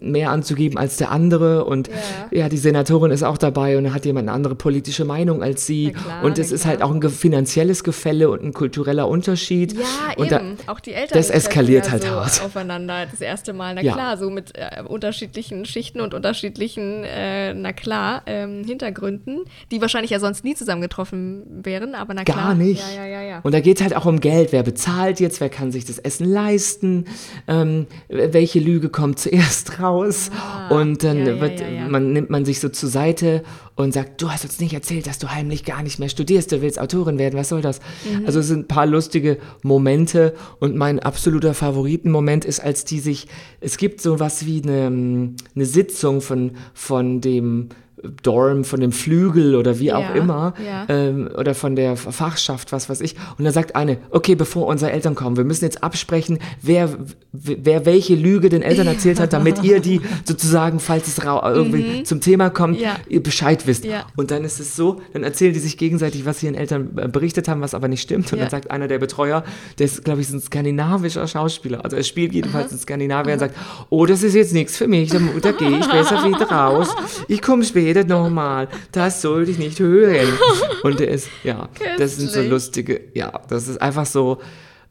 mehr 0.00 0.30
anzugeben 0.30 0.76
als 0.76 0.96
der 0.98 1.10
andere 1.10 1.64
und 1.64 1.88
ja. 2.30 2.48
die 2.48 2.56
Senatorin 2.58 3.10
ist 3.10 3.22
auch 3.22 3.38
dabei 3.38 3.76
und 3.78 3.92
hat 3.92 4.04
jemand 4.04 4.28
eine 4.28 4.34
andere 4.34 4.54
politische 4.54 5.04
Meinung 5.04 5.42
als 5.42 5.66
sie. 5.66 5.92
klar, 5.92 6.24
und 6.24 6.38
es 6.38 6.52
ist 6.52 6.66
halt 6.66 6.82
auch 6.82 6.90
ein 6.94 7.02
finanzielles 7.10 7.84
Gefälle 7.84 8.30
und 8.30 8.42
ein 8.42 8.52
kultureller 8.52 9.08
Unterschied. 9.08 9.72
Ja, 9.72 9.80
und 10.16 10.32
eben. 10.32 10.56
auch 10.66 10.80
die 10.80 10.92
Eltern. 10.92 11.18
das 11.18 11.28
treffen 11.28 11.38
eskaliert 11.46 11.86
ja 11.86 11.92
halt 11.92 12.02
so 12.04 12.10
hart. 12.10 12.42
aufeinander 12.44 13.06
das 13.10 13.20
erste 13.20 13.52
Mal. 13.52 13.74
Na 13.74 13.82
Ja. 13.82 13.92
klar, 13.92 14.16
so 14.16 14.30
mit 14.30 14.52
äh, 14.56 14.82
unterschiedlichen 14.86 15.64
Schichten 15.64 16.00
und 16.00 16.14
unterschiedlichen, 16.14 17.04
äh, 17.04 17.54
na 17.54 17.72
klar, 17.72 18.22
ähm, 18.26 18.64
Hintergründen, 18.64 19.44
die 19.70 19.80
wahrscheinlich 19.80 20.10
ja 20.10 20.20
sonst 20.20 20.44
nie 20.44 20.54
zusammengetroffen 20.54 21.42
wären, 21.64 21.94
aber 21.94 22.14
na 22.14 22.24
klar. 22.24 22.36
Gar 22.36 22.54
nicht. 22.54 22.82
Ja, 22.96 23.04
ja, 23.04 23.06
ja, 23.06 23.22
ja. 23.22 23.40
Und 23.42 23.52
da 23.54 23.60
geht 23.60 23.76
es 23.78 23.82
halt 23.82 23.94
auch 23.96 24.06
um 24.06 24.20
Geld. 24.20 24.52
Wer 24.52 24.62
bezahlt 24.62 25.20
jetzt? 25.20 25.40
Wer 25.40 25.48
kann 25.48 25.72
sich 25.72 25.84
das 25.84 25.98
Essen 25.98 26.26
leisten? 26.30 27.06
Ähm, 27.48 27.86
welche 28.08 28.60
Lüge 28.60 28.88
kommt 28.88 29.18
zuerst 29.18 29.80
raus? 29.80 30.30
und 30.70 31.02
dann 31.04 31.18
Ah, 31.18 31.20
ja, 31.20 31.32
ja, 31.34 31.40
wird, 31.40 31.60
ja, 31.60 31.81
ja. 31.82 31.88
Man, 31.88 32.12
nimmt 32.12 32.30
man 32.30 32.44
sich 32.44 32.60
so 32.60 32.68
zur 32.68 32.88
Seite 32.88 33.42
und 33.74 33.92
sagt, 33.94 34.20
du 34.22 34.30
hast 34.30 34.44
uns 34.44 34.60
nicht 34.60 34.74
erzählt, 34.74 35.06
dass 35.06 35.18
du 35.18 35.30
heimlich 35.30 35.64
gar 35.64 35.82
nicht 35.82 35.98
mehr 35.98 36.08
studierst, 36.08 36.52
du 36.52 36.62
willst 36.62 36.78
Autorin 36.78 37.18
werden, 37.18 37.38
was 37.38 37.48
soll 37.48 37.62
das? 37.62 37.80
Mhm. 38.04 38.26
Also 38.26 38.40
es 38.40 38.48
sind 38.48 38.60
ein 38.60 38.68
paar 38.68 38.86
lustige 38.86 39.38
Momente 39.62 40.34
und 40.60 40.76
mein 40.76 41.00
absoluter 41.00 41.54
Favoritenmoment 41.54 42.44
ist, 42.44 42.60
als 42.60 42.84
die 42.84 43.00
sich, 43.00 43.28
es 43.60 43.76
gibt 43.76 44.00
sowas 44.00 44.46
wie 44.46 44.62
eine, 44.62 45.34
eine 45.54 45.64
Sitzung 45.64 46.20
von, 46.20 46.52
von 46.74 47.20
dem 47.20 47.68
Dorm, 48.22 48.64
von 48.64 48.80
dem 48.80 48.92
Flügel 48.92 49.54
oder 49.54 49.78
wie 49.78 49.92
auch 49.92 50.00
Ja, 50.00 50.14
immer, 50.14 50.54
ja. 50.64 50.86
ähm, 50.88 51.30
oder 51.36 51.54
von 51.54 51.76
der 51.76 51.96
Fachschaft, 51.96 52.72
was 52.72 52.88
weiß 52.88 53.00
ich. 53.00 53.16
Und 53.38 53.44
da 53.44 53.52
sagt 53.52 53.76
eine, 53.76 53.98
okay, 54.10 54.34
bevor 54.34 54.66
unsere 54.66 54.92
Eltern 54.92 55.14
kommen, 55.14 55.36
wir 55.36 55.44
müssen 55.44 55.64
jetzt 55.64 55.82
absprechen, 55.82 56.38
wer, 56.60 56.88
wer 57.32 57.86
welche 57.86 58.14
Lüge 58.14 58.48
den 58.48 58.62
Eltern 58.62 58.86
erzählt 58.94 59.20
hat, 59.20 59.32
damit 59.32 59.62
ihr 59.62 59.80
die 59.80 60.00
sozusagen, 60.24 60.80
falls 60.80 61.06
es 61.08 61.18
irgendwie 61.18 62.02
zum 62.04 62.20
Thema 62.20 62.50
kommt, 62.50 62.72
Mhm. 62.82 62.86
Ihr 63.08 63.22
Bescheid 63.22 63.66
wisst. 63.66 63.84
Und 64.16 64.30
dann 64.30 64.44
ist 64.44 64.58
es 64.60 64.74
so, 64.76 65.00
dann 65.12 65.22
erzählen 65.22 65.52
die 65.52 65.58
sich 65.60 65.76
gegenseitig, 65.76 66.24
was 66.24 66.42
ihren 66.42 66.54
Eltern 66.54 66.90
äh, 66.96 67.08
berichtet 67.08 67.48
haben, 67.48 67.60
was 67.60 67.74
aber 67.74 67.86
nicht 67.88 68.00
stimmt. 68.02 68.32
Und 68.32 68.38
dann 68.40 68.50
sagt 68.50 68.70
einer 68.70 68.88
der 68.88 68.98
Betreuer, 68.98 69.44
der 69.78 69.86
ist, 69.86 70.04
glaube 70.04 70.20
ich, 70.20 70.30
ein 70.30 70.40
skandinavischer 70.40 71.26
Schauspieler, 71.26 71.84
also 71.84 71.96
er 71.96 72.02
spielt 72.02 72.32
jedenfalls 72.32 72.72
in 72.72 72.78
Skandinavien 72.78 73.34
und 73.34 73.38
sagt, 73.40 73.56
oh, 73.90 74.06
das 74.06 74.22
ist 74.22 74.34
jetzt 74.34 74.52
nichts 74.52 74.76
für 74.76 74.88
mich, 74.88 75.10
da, 75.10 75.18
da 75.40 75.52
gehe 75.52 75.78
ich 75.78 75.86
besser 75.86 76.24
wieder 76.24 76.50
raus. 76.50 76.88
Ich 77.28 77.42
komme 77.42 77.64
später 77.64 77.91
nochmal. 78.08 78.68
Das 78.92 79.22
sollte 79.22 79.50
ich 79.50 79.58
nicht 79.58 79.78
hören. 79.80 80.28
Und 80.82 81.00
der 81.00 81.08
ist, 81.08 81.28
ja, 81.44 81.68
das 81.98 82.16
sind 82.16 82.28
so 82.28 82.34
Köstlich. 82.34 82.50
lustige, 82.50 83.00
ja, 83.14 83.40
das 83.48 83.68
ist 83.68 83.80
einfach 83.80 84.06
so, 84.06 84.38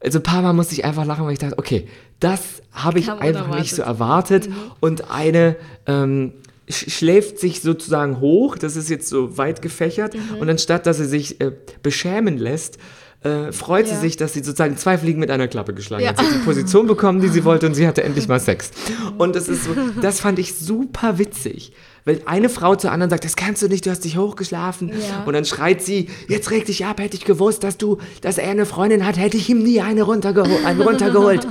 also 0.00 0.18
ein 0.18 0.22
paar 0.22 0.42
Mal 0.42 0.52
musste 0.52 0.74
ich 0.74 0.84
einfach 0.84 1.04
lachen, 1.04 1.24
weil 1.26 1.32
ich 1.34 1.38
dachte, 1.38 1.58
okay, 1.58 1.86
das 2.20 2.40
habe 2.72 2.98
ich 2.98 3.06
Kam 3.06 3.18
einfach 3.20 3.58
nicht 3.58 3.74
so 3.74 3.82
erwartet. 3.82 4.48
Und 4.80 5.10
eine 5.10 5.56
ähm, 5.86 6.32
sch 6.68 6.90
schläft 6.90 7.38
sich 7.38 7.60
sozusagen 7.62 8.20
hoch, 8.20 8.56
das 8.58 8.76
ist 8.76 8.88
jetzt 8.90 9.08
so 9.08 9.36
weit 9.38 9.62
gefächert. 9.62 10.14
Mhm. 10.14 10.38
Und 10.40 10.48
anstatt, 10.50 10.86
dass 10.86 10.98
sie 10.98 11.04
sich 11.06 11.40
äh, 11.40 11.52
beschämen 11.82 12.38
lässt, 12.38 12.78
äh, 13.24 13.52
freut 13.52 13.86
sie 13.86 13.94
Ja. 13.94 14.00
sich, 14.00 14.16
dass 14.16 14.32
sie 14.32 14.40
sozusagen 14.42 14.76
zwei 14.76 14.98
Fliegen 14.98 15.20
mit 15.20 15.30
einer 15.30 15.46
Klappe 15.46 15.74
geschlagen 15.74 16.02
Ja. 16.02 16.10
hat. 16.10 16.18
Sie 16.18 16.26
hat 16.26 16.34
die 16.34 16.38
Position 16.44 16.88
bekommen, 16.88 17.20
die 17.20 17.28
sie 17.28 17.44
wollte 17.44 17.66
und 17.66 17.74
sie 17.74 17.86
hatte 17.86 18.02
endlich 18.02 18.26
mal 18.26 18.40
Sex. 18.40 18.72
Und 19.18 19.36
das 19.36 19.48
ist 19.48 19.64
so, 19.64 19.70
das 20.00 20.18
fand 20.20 20.40
ich 20.40 20.56
super 20.56 21.18
witzig. 21.18 21.72
Weil 22.04 22.20
eine 22.26 22.48
Frau 22.48 22.74
zur 22.74 22.90
anderen 22.90 23.10
sagt, 23.10 23.24
das 23.24 23.36
kannst 23.36 23.62
du 23.62 23.68
nicht, 23.68 23.86
du 23.86 23.90
hast 23.90 24.04
dich 24.04 24.16
hochgeschlafen. 24.16 24.88
Ja. 24.88 25.22
Und 25.24 25.34
dann 25.34 25.44
schreit 25.44 25.82
sie, 25.82 26.08
jetzt 26.28 26.50
reg 26.50 26.66
dich 26.66 26.84
ab, 26.84 27.00
hätte 27.00 27.16
ich 27.16 27.24
gewusst, 27.24 27.62
dass 27.62 27.78
du, 27.78 27.98
dass 28.22 28.38
er 28.38 28.50
eine 28.50 28.66
Freundin 28.66 29.06
hat, 29.06 29.16
hätte 29.18 29.36
ich 29.36 29.48
ihm 29.48 29.62
nie 29.62 29.80
eine 29.80 30.02
runtergeholt. 30.02 30.64
Eine 30.64 30.82
runtergeholt. 30.88 31.46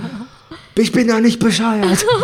Ich 0.76 0.92
bin 0.92 1.08
doch 1.08 1.20
nicht 1.20 1.40
bescheuert. 1.40 2.06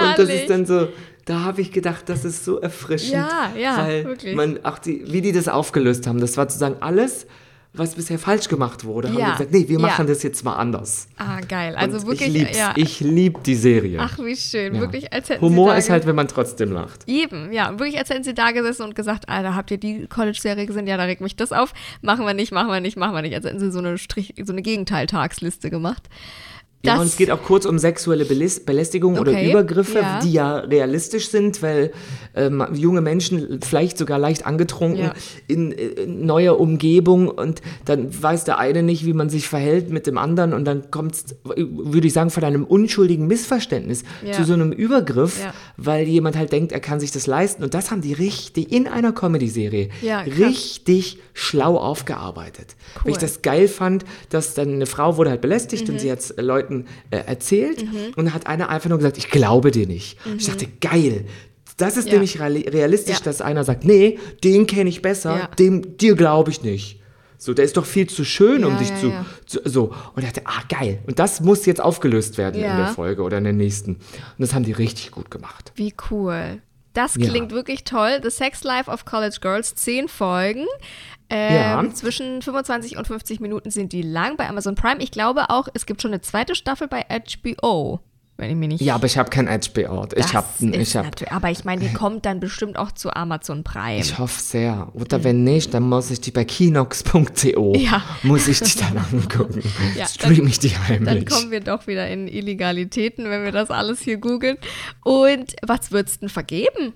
Und 0.00 0.18
das 0.18 0.28
ist 0.28 0.50
dann 0.50 0.66
so, 0.66 0.88
da 1.24 1.40
habe 1.40 1.60
ich 1.60 1.72
gedacht, 1.72 2.08
das 2.08 2.24
ist 2.24 2.44
so 2.44 2.58
erfrischend. 2.58 3.12
Ja, 3.12 3.52
ja, 3.56 3.76
weil 3.78 4.04
wirklich. 4.04 4.34
Man, 4.34 4.64
auch 4.64 4.78
die, 4.78 5.04
wie 5.12 5.20
die 5.20 5.32
das 5.32 5.48
aufgelöst 5.48 6.06
haben, 6.06 6.20
das 6.20 6.36
war 6.36 6.44
sozusagen 6.44 6.76
alles, 6.80 7.26
was 7.74 7.94
bisher 7.94 8.18
falsch 8.18 8.48
gemacht 8.48 8.84
wurde. 8.84 9.08
Haben 9.08 9.18
Ja, 9.18 9.32
gesagt, 9.32 9.52
nee, 9.52 9.68
wir 9.68 9.78
ja. 9.78 9.86
machen 9.86 10.06
das 10.06 10.22
jetzt 10.22 10.42
mal 10.44 10.54
anders. 10.56 11.06
Ah, 11.16 11.40
geil. 11.40 11.76
Also 11.76 11.98
Und 11.98 12.06
wirklich, 12.06 12.28
ich 12.28 12.34
lieb's. 12.34 12.58
ja. 12.58 12.72
Ich 12.76 13.00
lieb 13.00 13.44
die 13.44 13.54
Serie. 13.54 13.98
Ach, 14.00 14.18
wie 14.18 14.34
schön. 14.36 14.74
Ja. 14.74 14.80
Wirklich, 14.80 15.12
als 15.12 15.28
hätten 15.28 15.42
Humor 15.42 15.76
ist 15.76 15.88
halt, 15.90 16.06
wenn 16.06 16.16
man 16.16 16.26
trotzdem 16.28 16.72
lacht. 16.72 17.02
Eben, 17.06 17.52
ja. 17.52 17.70
Wirklich, 17.78 17.98
als 17.98 18.10
hätten 18.10 18.24
sie 18.24 18.34
da 18.34 18.50
gesessen 18.50 18.82
und 18.82 18.94
gesagt, 18.94 19.28
Alter, 19.28 19.54
habt 19.54 19.70
ihr 19.70 19.78
die 19.78 20.06
College-Serie 20.06 20.66
gesehen? 20.66 20.86
Ja, 20.86 20.96
da 20.96 21.04
regt 21.04 21.20
mich 21.20 21.36
das 21.36 21.52
auf. 21.52 21.72
Machen 22.02 22.24
wir 22.26 22.34
nicht, 22.34 22.52
machen 22.52 22.68
wir 22.70 22.80
nicht, 22.80 22.96
machen 22.96 23.14
wir 23.14 23.22
nicht. 23.22 23.34
Als 23.34 23.44
hätten 23.44 23.60
sie 23.60 23.70
so 23.70 23.78
eine 23.78 23.98
Strich, 23.98 24.34
so 24.44 24.52
eine 24.52 24.62
Gegenteiltagsliste 24.62 25.70
gemacht. 25.70 26.08
Ja, 26.84 26.92
Das- 26.92 27.00
und 27.00 27.06
es 27.08 27.16
geht 27.16 27.32
auch 27.32 27.42
kurz 27.42 27.64
um 27.66 27.76
sexuelle 27.76 28.24
Belästigung 28.24 29.18
oder 29.18 29.32
Okay, 29.32 29.50
Übergriffe, 29.50 29.98
ja. 29.98 30.20
die 30.20 30.32
ja 30.32 30.58
realistisch 30.58 31.28
sind, 31.28 31.60
weil 31.60 31.90
ähm, 32.36 32.64
junge 32.72 33.00
Menschen 33.00 33.58
vielleicht 33.62 33.98
sogar 33.98 34.16
leicht 34.20 34.46
angetrunken 34.46 35.06
Ja. 35.06 35.14
in, 35.48 35.72
in 35.72 36.24
neuer 36.24 36.60
Umgebung 36.60 37.26
und 37.28 37.62
dann 37.84 38.06
weiß 38.22 38.44
der 38.44 38.58
eine 38.58 38.84
nicht, 38.84 39.04
wie 39.04 39.12
man 39.12 39.28
sich 39.28 39.48
verhält 39.48 39.90
mit 39.90 40.06
dem 40.06 40.18
anderen 40.18 40.52
und 40.52 40.64
dann 40.66 40.88
kommt 40.92 41.16
es, 41.16 41.24
würde 41.44 42.06
ich 42.06 42.12
sagen, 42.12 42.30
von 42.30 42.44
einem 42.44 42.62
unschuldigen 42.62 43.26
Missverständnis 43.26 44.04
Ja. 44.24 44.30
zu 44.34 44.44
so 44.44 44.52
einem 44.52 44.70
Übergriff, 44.70 45.40
weil 45.76 46.06
jemand 46.06 46.36
halt 46.36 46.52
denkt, 46.52 46.70
er 46.70 46.78
kann 46.80 47.00
sich 47.00 47.10
das 47.10 47.26
leisten 47.26 47.64
und 47.64 47.74
das 47.74 47.90
haben 47.90 48.02
die 48.02 48.12
richtig 48.12 48.70
in 48.70 48.86
einer 48.86 49.10
Comedy-Serie 49.10 49.88
richtig 50.38 51.18
schlau 51.34 51.76
aufgearbeitet. 51.76 52.76
Weil 53.02 53.12
ich 53.12 53.18
das 53.18 53.42
geil 53.42 53.66
fand, 53.68 54.04
dass 54.30 54.54
dann 54.54 54.72
eine 54.74 54.86
Frau 54.86 55.16
wurde 55.16 55.30
halt 55.30 55.40
belästigt 55.40 55.88
Mhm. 55.88 55.94
und 55.94 56.00
sie 56.00 56.10
hat 56.12 56.18
Leuten 56.36 56.67
äh, 57.10 57.18
erzählt 57.18 57.82
und 58.16 58.24
dann 58.24 58.34
hat 58.34 58.46
einer 58.46 58.68
einfach 58.68 58.88
nur 58.88 58.98
gesagt, 58.98 59.18
ich 59.18 59.30
glaube 59.30 59.70
dir 59.70 59.86
nicht. 59.86 60.18
Ich 60.38 60.46
dachte, 60.46 60.66
geil. 60.80 61.24
Das 61.76 61.96
ist 61.96 62.04
Mhm. 62.06 62.08
Ja. 62.08 62.12
nämlich 62.14 62.40
reali- 62.40 62.68
realistisch, 62.72 63.18
Ja. 63.18 63.24
dass 63.24 63.40
einer 63.40 63.62
sagt, 63.64 63.84
nee, 63.84 64.18
den 64.42 64.66
kenne 64.66 64.90
ich 64.90 65.00
besser, 65.02 65.36
Ja. 65.38 65.46
dem, 65.58 65.96
dir 65.96 66.14
glaube 66.16 66.50
ich 66.50 66.62
nicht. 66.62 67.00
So, 67.40 67.54
der 67.54 67.64
ist 67.64 67.76
doch 67.76 67.86
viel 67.86 68.08
zu 68.08 68.24
schön, 68.24 68.64
um 68.64 68.72
Ja, 68.72 68.78
dich 68.80 68.88
ja, 68.88 68.96
zu, 68.96 69.06
ja. 69.10 69.24
zu. 69.46 69.60
So. 69.64 69.94
Und 70.16 70.24
er 70.24 70.32
dachte, 70.32 70.42
ah, 70.44 70.62
geil. 70.68 70.98
Und 71.06 71.20
das 71.20 71.40
muss 71.40 71.66
jetzt 71.66 71.80
aufgelöst 71.80 72.36
werden 72.36 72.56
in 72.56 72.62
Ja. 72.62 72.76
der 72.76 72.86
Folge 72.88 73.22
oder 73.22 73.38
in 73.38 73.44
der 73.44 73.52
nächsten. 73.52 73.92
Und 73.94 74.00
das 74.38 74.54
haben 74.54 74.64
die 74.64 74.72
richtig 74.72 75.12
gut 75.12 75.30
gemacht. 75.30 75.70
Wie 75.76 75.94
cool. 76.10 76.60
Das 76.94 77.14
Ja. 77.14 77.28
klingt 77.28 77.52
wirklich 77.52 77.84
toll. 77.84 78.18
The 78.24 78.30
Sex 78.30 78.64
Life 78.64 78.90
of 78.90 79.04
College 79.04 79.36
Girls, 79.40 79.76
zehn 79.76 80.08
Folgen. 80.08 80.64
Ähm, 81.30 81.54
Ja. 81.54 81.94
Zwischen 81.94 82.40
25 82.42 82.96
und 82.96 83.06
50 83.06 83.40
Minuten 83.40 83.70
sind 83.70 83.92
die 83.92 84.02
lang 84.02 84.36
bei 84.36 84.48
Amazon 84.48 84.74
Prime. 84.74 85.02
Ich 85.02 85.10
glaube 85.10 85.50
auch, 85.50 85.68
es 85.74 85.84
gibt 85.86 86.00
schon 86.02 86.10
eine 86.12 86.20
zweite 86.22 86.54
Staffel 86.54 86.88
bei 86.88 87.04
HBO, 87.08 88.00
wenn 88.38 88.50
ich 88.50 88.56
mir 88.56 88.68
nicht. 88.68 88.80
Ja, 88.80 88.94
aber 88.94 89.06
ich 89.06 89.18
habe 89.18 89.28
kein 89.30 89.46
HBO. 89.46 90.04
Ich 90.16 90.24
Das 90.24 90.60
ist 90.60 90.94
ich 90.94 90.96
hab, 90.96 91.32
Aber 91.32 91.50
ich 91.50 91.64
meine, 91.64 91.82
die 91.86 91.92
kommt 91.92 92.24
dann 92.24 92.38
bestimmt 92.40 92.78
auch 92.78 92.92
zu 92.92 93.12
Amazon 93.12 93.64
Prime. 93.64 93.98
Ich 94.00 94.16
hoffe 94.18 94.40
sehr. 94.40 94.88
Oder 94.94 95.22
wenn 95.24 95.42
nicht, 95.44 95.74
dann 95.74 95.82
muss 95.82 96.10
ich 96.10 96.20
die 96.20 96.30
bei 96.30 96.44
kinox.co, 96.44 97.74
Ja. 97.76 98.02
muss 98.22 98.48
ich 98.48 98.60
die 98.60 98.78
dann 98.78 98.96
angucken. 99.12 99.62
Ja, 99.96 100.06
Stream 100.06 100.46
ich 100.46 100.58
die 100.60 100.70
Dann 100.70 101.06
heimlich. 101.06 101.26
kommen 101.26 101.50
wir 101.50 101.60
doch 101.60 101.86
wieder 101.86 102.08
in 102.08 102.28
Illegalitäten, 102.28 103.28
wenn 103.28 103.44
wir 103.44 103.52
das 103.52 103.70
alles 103.70 104.00
hier 104.00 104.18
googeln. 104.18 104.56
Und 105.04 105.56
was 105.66 105.90
würdest 105.90 106.16
du 106.16 106.20
denn 106.20 106.28
vergeben? 106.30 106.94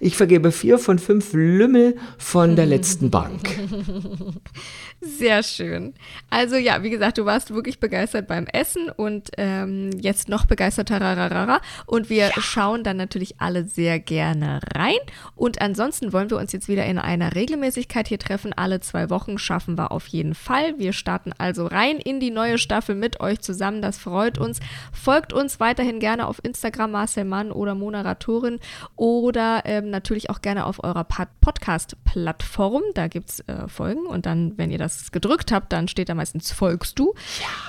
Ich 0.00 0.16
vergebe 0.16 0.52
vier 0.52 0.78
von 0.78 0.98
fünf 0.98 1.32
Lümmel 1.32 1.96
von 2.18 2.56
der 2.56 2.66
letzten 2.66 3.10
Bank. 3.10 3.40
Sehr 5.06 5.42
schön. 5.42 5.94
Also 6.30 6.56
ja, 6.56 6.82
wie 6.82 6.90
gesagt, 6.90 7.18
du 7.18 7.24
warst 7.24 7.54
wirklich 7.54 7.80
begeistert 7.80 8.26
beim 8.26 8.46
Essen 8.46 8.88
und 8.88 9.30
ähm, 9.36 9.90
jetzt 10.00 10.28
noch 10.28 10.46
begeisterter. 10.46 11.00
Rararara. 11.00 11.60
Und 11.86 12.10
wir 12.10 12.30
schauen 12.38 12.82
dann 12.82 12.96
natürlich 12.96 13.40
alle 13.40 13.64
sehr 13.64 13.98
gerne 14.00 14.60
rein. 14.74 14.96
Und 15.34 15.60
ansonsten 15.60 16.12
wollen 16.12 16.30
wir 16.30 16.38
uns 16.38 16.52
jetzt 16.52 16.68
wieder 16.68 16.86
in 16.86 16.98
einer 16.98 17.34
Regelmäßigkeit 17.34 18.08
hier 18.08 18.18
treffen. 18.18 18.52
Alle 18.52 18.80
zwei 18.80 19.10
Wochen 19.10 19.38
schaffen 19.38 19.76
wir 19.76 19.92
auf 19.92 20.06
jeden 20.06 20.34
Fall. 20.34 20.78
Wir 20.78 20.92
starten 20.92 21.32
also 21.38 21.66
rein 21.66 21.98
in 21.98 22.20
die 22.20 22.30
neue 22.30 22.58
Staffel 22.58 22.94
mit 22.94 23.20
euch 23.20 23.40
zusammen. 23.40 23.82
Das 23.82 23.98
freut 23.98 24.38
uns. 24.38 24.60
Folgt 24.92 25.32
uns 25.32 25.60
weiterhin 25.60 26.00
gerne 26.00 26.26
auf 26.26 26.40
Instagram 26.42 26.92
Marcel 26.92 27.24
Mann 27.24 27.52
oder 27.52 27.74
Moderatorin 27.74 28.58
oder 28.96 29.62
ähm, 29.64 29.90
natürlich 29.90 30.30
auch 30.30 30.40
gerne 30.40 30.66
auf 30.66 30.82
eurer 30.82 31.04
Pod- 31.04 31.28
Podcast-Plattform. 31.40 32.82
Da 32.94 33.08
gibt 33.08 33.30
es 33.30 33.40
äh, 33.40 33.68
Folgen 33.68 34.06
und 34.06 34.26
dann, 34.26 34.56
wenn 34.56 34.70
ihr 34.70 34.78
das 34.78 34.95
gedrückt 35.12 35.52
habt, 35.52 35.72
dann 35.72 35.88
steht 35.88 36.08
da 36.08 36.14
meistens 36.14 36.52
folgst 36.52 36.98
du. 36.98 37.14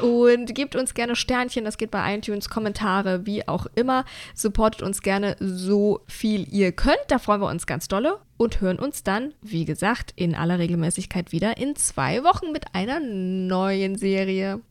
Und 0.01 0.53
gebt 0.55 0.75
uns 0.75 0.93
gerne 0.93 1.15
Sternchen, 1.15 1.65
das 1.65 1.77
geht 1.77 1.91
bei 1.91 2.15
iTunes, 2.15 2.49
Kommentare, 2.49 3.25
wie 3.25 3.47
auch 3.47 3.67
immer. 3.75 4.05
Supportet 4.33 4.81
uns 4.81 5.01
gerne 5.01 5.35
so 5.39 6.01
viel 6.07 6.47
ihr 6.53 6.71
könnt. 6.71 6.97
Da 7.07 7.19
freuen 7.19 7.41
wir 7.41 7.49
uns 7.49 7.67
ganz 7.67 7.87
dolle 7.87 8.19
und 8.37 8.61
hören 8.61 8.79
uns 8.79 9.03
dann, 9.03 9.33
wie 9.41 9.65
gesagt, 9.65 10.13
in 10.15 10.35
aller 10.35 10.59
Regelmäßigkeit 10.59 11.31
wieder 11.31 11.57
in 11.57 11.75
zwei 11.75 12.23
Wochen 12.23 12.51
mit 12.51 12.73
einer 12.73 12.99
neuen 12.99 13.97
Serie. 13.97 14.61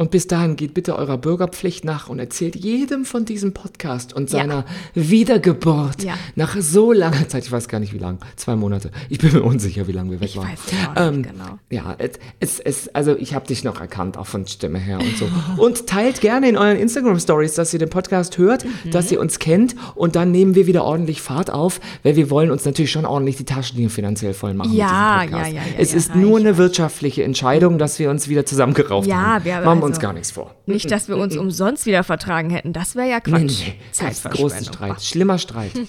Und 0.00 0.10
bis 0.12 0.26
dahin 0.26 0.56
geht 0.56 0.72
bitte 0.72 0.96
eurer 0.96 1.18
Bürgerpflicht 1.18 1.84
nach 1.84 2.08
und 2.08 2.18
erzählt 2.20 2.56
jedem 2.56 3.04
von 3.04 3.26
diesem 3.26 3.52
Podcast 3.52 4.14
und 4.14 4.30
Ja. 4.32 4.38
seiner 4.38 4.64
Wiedergeburt 4.94 6.02
Ja. 6.02 6.14
nach 6.36 6.56
so 6.58 6.90
langer 6.92 7.28
Zeit. 7.28 7.44
Ich 7.44 7.52
weiß 7.52 7.68
gar 7.68 7.80
nicht 7.80 7.92
wie 7.92 7.98
lang. 7.98 8.18
Zwei 8.36 8.56
Monate. 8.56 8.90
Ich 9.10 9.18
bin 9.18 9.30
mir 9.34 9.42
unsicher, 9.42 9.86
wie 9.86 9.92
lange 9.92 10.12
wir 10.12 10.20
weg 10.20 10.30
Ich 10.30 10.36
waren. 10.38 10.48
weiß 10.48 10.96
auch 10.96 11.10
nicht 11.10 11.30
genau. 11.30 11.58
Ja, 11.68 11.96
es, 12.40 12.58
es, 12.60 12.88
also 12.94 13.14
ich 13.14 13.34
habe 13.34 13.46
dich 13.46 13.62
noch 13.62 13.78
erkannt, 13.78 14.16
auch 14.16 14.26
von 14.26 14.46
Stimme 14.46 14.78
her 14.78 14.98
und 15.00 15.18
so. 15.18 15.28
Und 15.62 15.86
teilt 15.86 16.22
gerne 16.22 16.48
in 16.48 16.56
euren 16.56 16.78
Instagram-Stories, 16.78 17.52
dass 17.52 17.74
ihr 17.74 17.78
den 17.78 17.90
Podcast 17.90 18.38
hört, 18.38 18.64
Mhm. 18.64 18.92
dass 18.92 19.12
ihr 19.12 19.20
uns 19.20 19.38
kennt 19.38 19.76
und 19.96 20.16
dann 20.16 20.30
nehmen 20.30 20.54
wir 20.54 20.66
wieder 20.66 20.82
ordentlich 20.84 21.20
Fahrt 21.20 21.52
auf, 21.52 21.78
weil 22.04 22.16
wir 22.16 22.30
wollen 22.30 22.50
uns 22.50 22.64
natürlich 22.64 22.90
schon 22.90 23.04
ordentlich 23.04 23.36
die 23.36 23.44
Taschen 23.44 23.90
finanziell 23.90 24.32
voll 24.32 24.54
machen 24.54 24.72
Ja, 24.72 25.18
mit 25.20 25.28
diesem 25.28 25.30
Podcast. 25.32 25.52
ja, 25.52 25.60
ja, 25.60 25.66
ja, 25.66 25.74
Es 25.78 25.90
ja, 25.92 25.98
ist 25.98 26.14
nur 26.16 26.38
eine 26.38 26.56
wirtschaftliche 26.56 27.22
Entscheidung, 27.22 27.76
dass 27.76 27.98
wir 27.98 28.08
uns 28.08 28.28
wieder 28.28 28.46
zusammengerauft 28.46 29.06
Ja, 29.06 29.16
haben. 29.16 29.44
wir- 29.44 29.60
Machen 29.60 29.80
wir 29.80 29.89
uns 29.90 29.98
also- 29.98 30.06
gar 30.06 30.12
nichts 30.12 30.30
vor. 30.30 30.54
Nicht, 30.66 30.90
dass 30.90 31.08
wir 31.08 31.16
uns 31.16 31.36
umsonst 31.36 31.86
wieder 31.86 32.02
vertragen 32.04 32.50
hätten. 32.50 32.72
Das 32.72 32.96
wäre 32.96 33.08
ja 33.08 33.20
Quatsch. 33.20 33.40
Nee, 33.40 33.46
nee, 33.46 33.74
das 33.90 33.98
ist 34.12 34.22
Zeitverschwendung. 34.22 34.50
großen 34.50 34.64
Streit. 34.74 35.02
Schlimmer 35.02 35.38
Streit. 35.38 35.72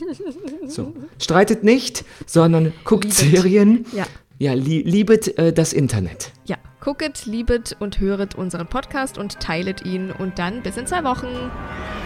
So. 0.67 0.93
Streitet 1.19 1.63
nicht, 1.65 2.05
sondern 2.25 2.71
guckt 2.85 3.11
Serien. 3.13 3.85
Ja. 3.93 4.05
Ja, 4.39 4.53
li 4.53 4.81
liebet 4.81 5.37
äh, 5.37 5.51
das 5.53 5.73
Internet. 5.73 6.31
Ja, 6.45 6.55
gucket, 6.79 7.25
liebet 7.25 7.75
und 7.79 7.99
höret 7.99 8.33
unseren 8.35 8.65
Podcast 8.67 9.17
und 9.17 9.39
teilet 9.39 9.85
ihn 9.85 10.11
und 10.11 10.39
dann 10.39 10.63
bis 10.63 10.77
in 10.77 10.87
zwei 10.87 11.03
Wochen. 11.03 11.27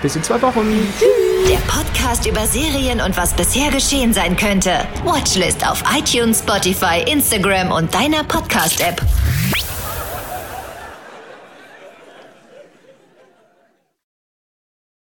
Bis 0.01 0.15
in 0.15 0.23
zwei 0.23 0.41
Wochen. 0.41 0.65
Der 1.47 1.59
Podcast 1.71 2.25
über 2.27 2.45
Serien 2.47 2.99
und 3.01 3.15
was 3.15 3.33
bisher 3.35 3.69
geschehen 3.71 4.13
sein 4.13 4.35
könnte. 4.35 4.71
Watchlist 5.05 5.65
auf 5.65 5.83
iTunes, 5.95 6.39
Spotify, 6.39 7.05
Instagram 7.09 7.71
und 7.71 7.93
deiner 7.93 8.23
Podcast-App. 8.23 9.01